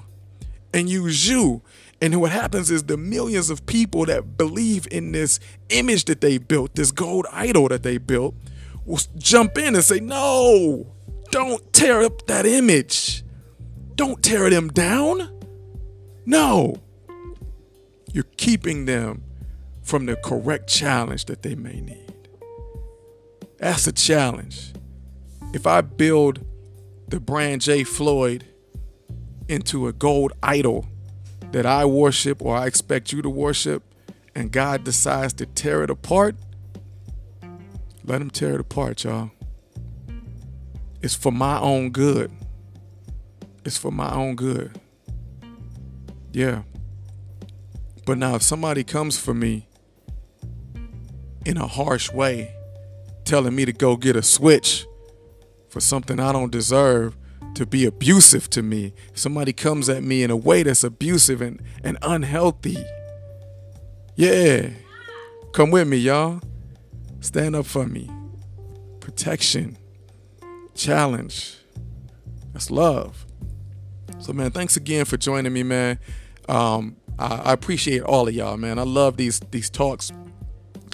and 0.73 0.89
use 0.89 1.29
you. 1.29 1.63
And 2.01 2.19
what 2.21 2.31
happens 2.33 2.71
is 2.71 2.85
the 2.85 2.97
millions 2.97 3.51
of 3.51 3.67
people 3.67 4.07
that 4.07 4.37
believe 4.37 4.87
in 4.91 5.13
this 5.13 5.39
image 5.69 6.07
that 6.07 6.21
they 6.21 6.39
built, 6.39 6.75
this 6.75 6.91
gold 6.93 7.27
idol 7.31 7.69
that 7.69 7.83
they 7.83 7.99
built, 7.99 8.35
will 8.87 9.01
jump 9.19 9.59
in 9.59 9.75
and 9.75 9.85
say, 9.85 10.01
No, 10.01 10.87
don't 11.31 11.73
tear 11.73 12.03
up 12.03 12.27
that 12.27 12.47
image. 12.47 13.23
Don't 13.97 14.23
tear 14.23 14.49
them 14.49 14.69
down. 14.69 15.31
No. 16.25 16.77
You're 18.13 18.25
keeping 18.39 18.87
them 18.87 19.23
from 19.91 20.07
the 20.07 20.15
correct 20.15 20.69
challenge 20.69 21.25
that 21.25 21.43
they 21.43 21.57
may 21.57 21.81
need. 21.81 22.15
That's 23.59 23.89
a 23.89 23.93
challenge. 23.93 24.73
If 25.53 25.67
I 25.67 25.81
build 25.81 26.47
the 27.09 27.19
brand 27.19 27.61
J. 27.61 27.83
Floyd 27.83 28.45
into 29.49 29.89
a 29.89 29.93
gold 29.93 30.33
idol 30.45 30.87
that 31.51 31.67
I 31.67 31.87
worship 31.87 32.41
or 32.41 32.57
I 32.57 32.67
expect 32.67 33.13
you 33.13 33.21
to 33.21 33.29
worship, 33.29 33.83
and 34.33 34.53
God 34.53 34.85
decides 34.85 35.33
to 35.35 35.47
tear 35.47 35.83
it 35.83 35.91
apart, 35.91 36.37
let 38.05 38.23
him 38.23 38.31
tear 38.31 38.55
it 38.55 38.61
apart, 38.61 39.03
y'all. 39.03 39.33
It's 41.03 41.17
for 41.17 41.33
my 41.33 41.59
own 41.59 41.91
good. 41.91 42.31
It's 43.65 43.77
for 43.77 43.91
my 43.91 44.15
own 44.15 44.37
good. 44.37 44.81
Yeah. 46.33 46.63
But 48.07 48.19
now, 48.19 48.37
if 48.37 48.43
somebody 48.43 48.85
comes 48.85 49.19
for 49.19 49.35
me 49.35 49.67
in 51.45 51.57
a 51.57 51.67
harsh 51.67 52.11
way, 52.13 52.55
telling 53.25 53.55
me 53.55 53.65
to 53.65 53.73
go 53.73 53.97
get 53.97 54.17
a 54.17 54.23
switch 54.23 54.87
for 55.69 55.81
something 55.81 56.19
I 56.19 56.33
don't 56.33 56.51
deserve, 56.51 57.17
to 57.55 57.67
be 57.67 57.85
abusive 57.85 58.49
to 58.51 58.63
me, 58.63 58.93
somebody 59.15 59.53
comes 59.53 59.89
at 59.89 60.03
me 60.03 60.23
in 60.23 60.31
a 60.31 60.37
way 60.37 60.63
that's 60.63 60.85
abusive 60.85 61.41
and, 61.41 61.61
and 61.83 61.99
unhealthy, 62.03 62.79
yeah, 64.17 64.69
come 65.53 65.71
with 65.71 65.89
me, 65.89 65.97
y'all. 65.97 66.41
Stand 67.21 67.57
up 67.57 67.67
for 67.67 67.87
me. 67.87 68.11
Protection, 69.01 69.79
challenge. 70.75 71.57
That's 72.53 72.71
love. 72.71 73.25
So, 74.19 74.33
man, 74.33 74.51
thanks 74.51 74.77
again 74.77 75.05
for 75.07 75.17
joining 75.17 75.53
me, 75.53 75.63
man. 75.63 75.99
Um, 76.49 76.97
I, 77.19 77.37
I 77.37 77.53
appreciate 77.53 78.03
all 78.03 78.29
of 78.29 78.35
y'all, 78.35 78.57
man. 78.57 78.79
I 78.79 78.83
love 78.83 79.17
these 79.17 79.41
these 79.51 79.71
talks. 79.71 80.13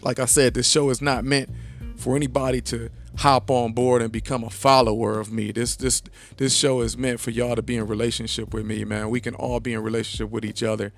Like 0.07 0.21
I 0.21 0.27
said, 0.27 0.55
this 0.55 0.71
show 0.71 0.91
is 0.91 1.03
not 1.03 1.25
meant 1.25 1.51
for 1.97 2.15
anybody 2.15 2.61
to 2.61 2.91
hop 3.17 3.51
on 3.51 3.73
board 3.73 4.03
and 4.03 4.13
become 4.13 4.45
a 4.45 4.51
follower 4.51 5.19
of 5.19 5.33
me. 5.33 5.51
This 5.51 5.75
this 5.75 6.01
this 6.37 6.57
show 6.57 6.81
is 6.81 6.97
meant 6.97 7.19
for 7.19 7.33
y'all 7.33 7.57
to 7.57 7.63
be 7.63 7.75
in 7.75 7.89
relationship 7.89 8.55
with 8.55 8.65
me, 8.65 8.85
man. 8.85 9.11
We 9.11 9.21
can 9.21 9.35
all 9.35 9.59
be 9.59 9.73
in 9.73 9.83
relationship 9.83 10.31
with 10.31 10.45
each 10.45 10.63
other, 10.63 10.93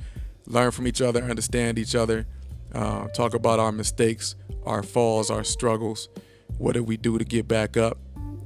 learn 0.46 0.72
from 0.72 0.86
each 0.86 1.00
other, 1.00 1.22
understand 1.22 1.78
each 1.78 1.94
other, 1.94 2.26
uh, 2.74 3.08
talk 3.08 3.32
about 3.32 3.58
our 3.58 3.72
mistakes, 3.72 4.34
our 4.66 4.82
falls, 4.82 5.30
our 5.30 5.42
struggles. 5.42 6.10
What 6.58 6.74
did 6.74 6.86
we 6.86 6.98
do 6.98 7.16
to 7.16 7.24
get 7.24 7.48
back 7.48 7.78
up? 7.78 7.96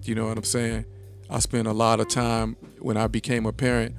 You 0.05 0.14
know 0.14 0.29
what 0.29 0.38
I'm 0.38 0.44
saying? 0.44 0.85
I 1.29 1.40
spent 1.40 1.66
a 1.66 1.72
lot 1.72 1.98
of 1.98 2.07
time 2.07 2.55
when 2.79 2.96
I 2.96 3.09
became 3.09 3.46
a 3.46 3.53
parent 3.53 3.96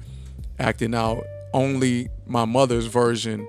acting 0.58 0.94
out 0.94 1.24
only 1.52 2.08
my 2.26 2.46
mother's 2.46 2.86
version 2.86 3.46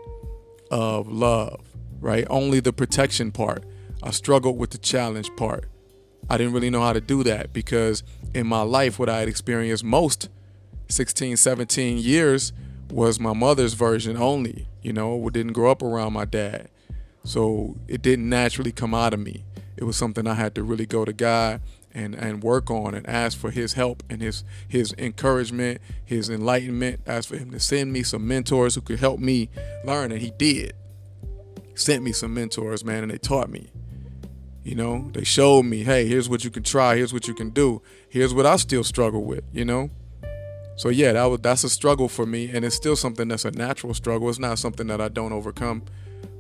of 0.69 1.07
love, 1.07 1.64
right? 2.05 2.27
Only 2.29 2.59
the 2.59 2.71
protection 2.71 3.31
part. 3.31 3.63
I 4.03 4.11
struggled 4.11 4.59
with 4.59 4.69
the 4.69 4.77
challenge 4.77 5.35
part. 5.35 5.65
I 6.29 6.37
didn't 6.37 6.53
really 6.53 6.69
know 6.69 6.81
how 6.81 6.93
to 6.93 7.01
do 7.01 7.23
that 7.23 7.51
because 7.51 8.03
in 8.35 8.45
my 8.45 8.61
life, 8.61 8.99
what 8.99 9.09
I 9.09 9.19
had 9.19 9.27
experienced 9.27 9.83
most 9.83 10.29
16, 10.87 11.35
17 11.35 11.97
years 11.97 12.53
was 12.91 13.19
my 13.19 13.33
mother's 13.33 13.73
version 13.73 14.17
only. 14.17 14.67
You 14.83 14.93
know, 14.93 15.15
we 15.15 15.31
didn't 15.31 15.53
grow 15.53 15.71
up 15.71 15.81
around 15.81 16.13
my 16.13 16.25
dad. 16.25 16.69
So 17.23 17.75
it 17.87 18.03
didn't 18.03 18.29
naturally 18.29 18.71
come 18.71 18.93
out 18.93 19.15
of 19.15 19.19
me. 19.19 19.43
It 19.75 19.85
was 19.85 19.97
something 19.97 20.27
I 20.27 20.35
had 20.35 20.53
to 20.55 20.63
really 20.63 20.85
go 20.85 21.05
to 21.05 21.13
God 21.13 21.59
and, 21.91 22.13
and 22.13 22.43
work 22.43 22.69
on 22.69 22.93
and 22.93 23.09
ask 23.09 23.35
for 23.35 23.49
his 23.49 23.73
help 23.73 24.03
and 24.11 24.21
his 24.21 24.43
his 24.67 24.93
encouragement, 24.99 25.81
his 26.03 26.29
enlightenment, 26.29 26.99
ask 27.07 27.29
for 27.29 27.37
him 27.37 27.49
to 27.49 27.59
send 27.59 27.91
me 27.91 28.03
some 28.03 28.27
mentors 28.27 28.75
who 28.75 28.81
could 28.81 28.99
help 28.99 29.19
me 29.19 29.49
learn. 29.83 30.11
And 30.11 30.21
he 30.21 30.31
did. 30.37 30.73
Sent 31.75 32.03
me 32.03 32.11
some 32.11 32.33
mentors, 32.33 32.83
man, 32.83 33.03
and 33.03 33.11
they 33.11 33.17
taught 33.17 33.49
me. 33.49 33.69
You 34.63 34.75
know, 34.75 35.11
they 35.13 35.23
showed 35.23 35.63
me, 35.63 35.83
hey, 35.83 36.07
here's 36.07 36.27
what 36.27 36.43
you 36.43 36.49
can 36.49 36.63
try, 36.63 36.95
here's 36.95 37.13
what 37.13 37.27
you 37.27 37.35
can 37.35 37.51
do, 37.51 37.81
here's 38.09 38.33
what 38.33 38.47
I 38.47 38.55
still 38.55 38.83
struggle 38.83 39.23
with, 39.23 39.43
you 39.53 39.63
know? 39.63 39.91
So 40.77 40.89
yeah, 40.89 41.13
that 41.13 41.25
was 41.25 41.39
that's 41.41 41.63
a 41.63 41.69
struggle 41.69 42.09
for 42.09 42.25
me, 42.25 42.49
and 42.49 42.65
it's 42.65 42.75
still 42.75 42.95
something 42.95 43.27
that's 43.27 43.45
a 43.45 43.51
natural 43.51 43.93
struggle. 43.93 44.29
It's 44.29 44.39
not 44.39 44.59
something 44.59 44.87
that 44.87 44.99
I 44.99 45.07
don't 45.07 45.31
overcome, 45.31 45.83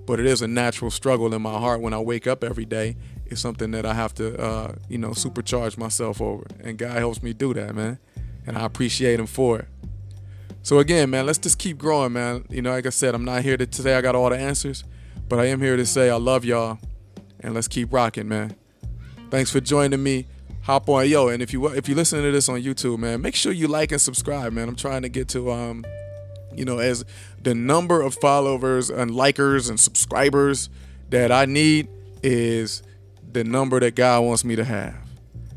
but 0.05 0.19
it 0.19 0.25
is 0.25 0.41
a 0.41 0.47
natural 0.47 0.91
struggle 0.91 1.33
in 1.33 1.41
my 1.41 1.57
heart 1.57 1.81
when 1.81 1.93
I 1.93 1.99
wake 1.99 2.27
up 2.27 2.43
every 2.43 2.65
day. 2.65 2.97
It's 3.25 3.41
something 3.41 3.71
that 3.71 3.85
I 3.85 3.93
have 3.93 4.13
to, 4.15 4.37
uh, 4.39 4.75
you 4.89 4.97
know, 4.97 5.11
supercharge 5.11 5.77
myself 5.77 6.21
over, 6.21 6.45
and 6.61 6.77
God 6.77 6.97
helps 6.97 7.23
me 7.23 7.33
do 7.33 7.53
that, 7.53 7.75
man, 7.75 7.99
and 8.45 8.57
I 8.57 8.65
appreciate 8.65 9.19
Him 9.19 9.27
for 9.27 9.59
it. 9.59 9.67
So 10.63 10.79
again, 10.79 11.11
man, 11.11 11.25
let's 11.25 11.37
just 11.37 11.59
keep 11.59 11.77
growing, 11.77 12.13
man. 12.13 12.45
You 12.49 12.61
know, 12.61 12.71
like 12.71 12.87
I 12.87 12.89
said, 12.89 13.15
I'm 13.15 13.23
not 13.23 13.43
here 13.43 13.55
to 13.55 13.71
say 13.71 13.95
I 13.95 14.01
got 14.01 14.15
all 14.15 14.29
the 14.29 14.37
answers, 14.37 14.83
but 15.27 15.39
I 15.39 15.45
am 15.45 15.61
here 15.61 15.77
to 15.77 15.85
say 15.85 16.09
I 16.09 16.15
love 16.15 16.45
y'all 16.45 16.79
and 17.39 17.53
let's 17.53 17.67
keep 17.67 17.91
rocking, 17.91 18.27
man. 18.27 18.55
Thanks 19.29 19.51
for 19.51 19.59
joining 19.59 20.01
me. 20.03 20.27
Hop 20.63 20.89
on, 20.89 21.07
yo, 21.07 21.27
and 21.27 21.43
if 21.43 21.53
you 21.53 21.67
if 21.67 21.87
you 21.87 21.95
listen 21.95 22.21
to 22.23 22.31
this 22.31 22.49
on 22.49 22.61
YouTube, 22.61 22.97
man, 22.97 23.21
make 23.21 23.35
sure 23.35 23.51
you 23.51 23.67
like 23.67 23.91
and 23.91 24.01
subscribe, 24.01 24.51
man. 24.53 24.67
I'm 24.67 24.75
trying 24.75 25.03
to 25.03 25.09
get 25.09 25.27
to 25.29 25.51
um, 25.51 25.85
you 26.55 26.65
know, 26.65 26.79
as 26.79 27.05
the 27.41 27.53
number 27.53 28.01
of 28.01 28.15
followers 28.15 28.89
and 28.89 29.11
likers 29.11 29.69
and 29.69 29.79
subscribers 29.79 30.69
that 31.09 31.31
I 31.31 31.45
need 31.45 31.87
is 32.23 32.81
the 33.31 33.43
number 33.43 33.79
that 33.79 33.95
God 33.95 34.23
wants 34.23 34.43
me 34.43 34.55
to 34.55 34.63
have. 34.63 34.95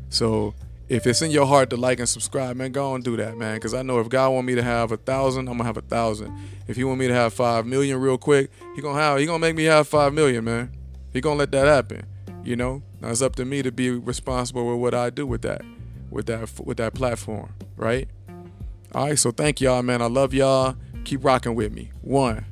So 0.09 0.53
if 0.89 1.05
it's 1.05 1.21
in 1.21 1.29
your 1.29 1.45
heart 1.45 1.69
to 1.69 1.77
like 1.77 1.99
and 1.99 2.09
subscribe, 2.09 2.55
man, 2.57 2.71
go 2.71 2.95
and 2.95 3.03
do 3.03 3.15
that, 3.17 3.37
man. 3.37 3.55
Because 3.55 3.75
I 3.75 3.83
know 3.83 3.99
if 3.99 4.09
God 4.09 4.31
want 4.31 4.47
me 4.47 4.55
to 4.55 4.63
have 4.63 4.91
a 4.91 4.97
thousand, 4.97 5.47
I'm 5.47 5.53
gonna 5.53 5.65
have 5.65 5.77
a 5.77 5.81
thousand. 5.81 6.35
If 6.67 6.75
He 6.75 6.83
want 6.83 6.99
me 6.99 7.07
to 7.07 7.13
have 7.13 7.33
five 7.33 7.65
million 7.65 7.99
real 7.99 8.17
quick, 8.17 8.49
He 8.75 8.81
gonna 8.81 8.99
have 8.99 9.19
He 9.19 9.25
gonna 9.27 9.39
make 9.39 9.55
me 9.55 9.65
have 9.65 9.87
five 9.87 10.13
million, 10.13 10.43
man. 10.43 10.75
He 11.13 11.21
gonna 11.21 11.37
let 11.37 11.51
that 11.51 11.67
happen. 11.67 12.05
You 12.43 12.55
know, 12.55 12.81
now 12.99 13.09
it's 13.09 13.21
up 13.21 13.35
to 13.35 13.45
me 13.45 13.61
to 13.61 13.71
be 13.71 13.91
responsible 13.91 14.67
with 14.69 14.79
what 14.79 14.95
I 14.95 15.11
do 15.11 15.27
with 15.27 15.43
that, 15.43 15.61
with 16.09 16.25
that, 16.25 16.59
with 16.59 16.77
that 16.77 16.95
platform, 16.95 17.53
right? 17.77 18.07
All 18.93 19.05
right, 19.05 19.19
so 19.19 19.29
thank 19.29 19.61
y'all, 19.61 19.83
man. 19.83 20.01
I 20.01 20.07
love 20.07 20.33
y'all. 20.33 20.75
Keep 21.03 21.23
rocking 21.23 21.53
with 21.53 21.71
me. 21.71 21.91
One. 22.01 22.45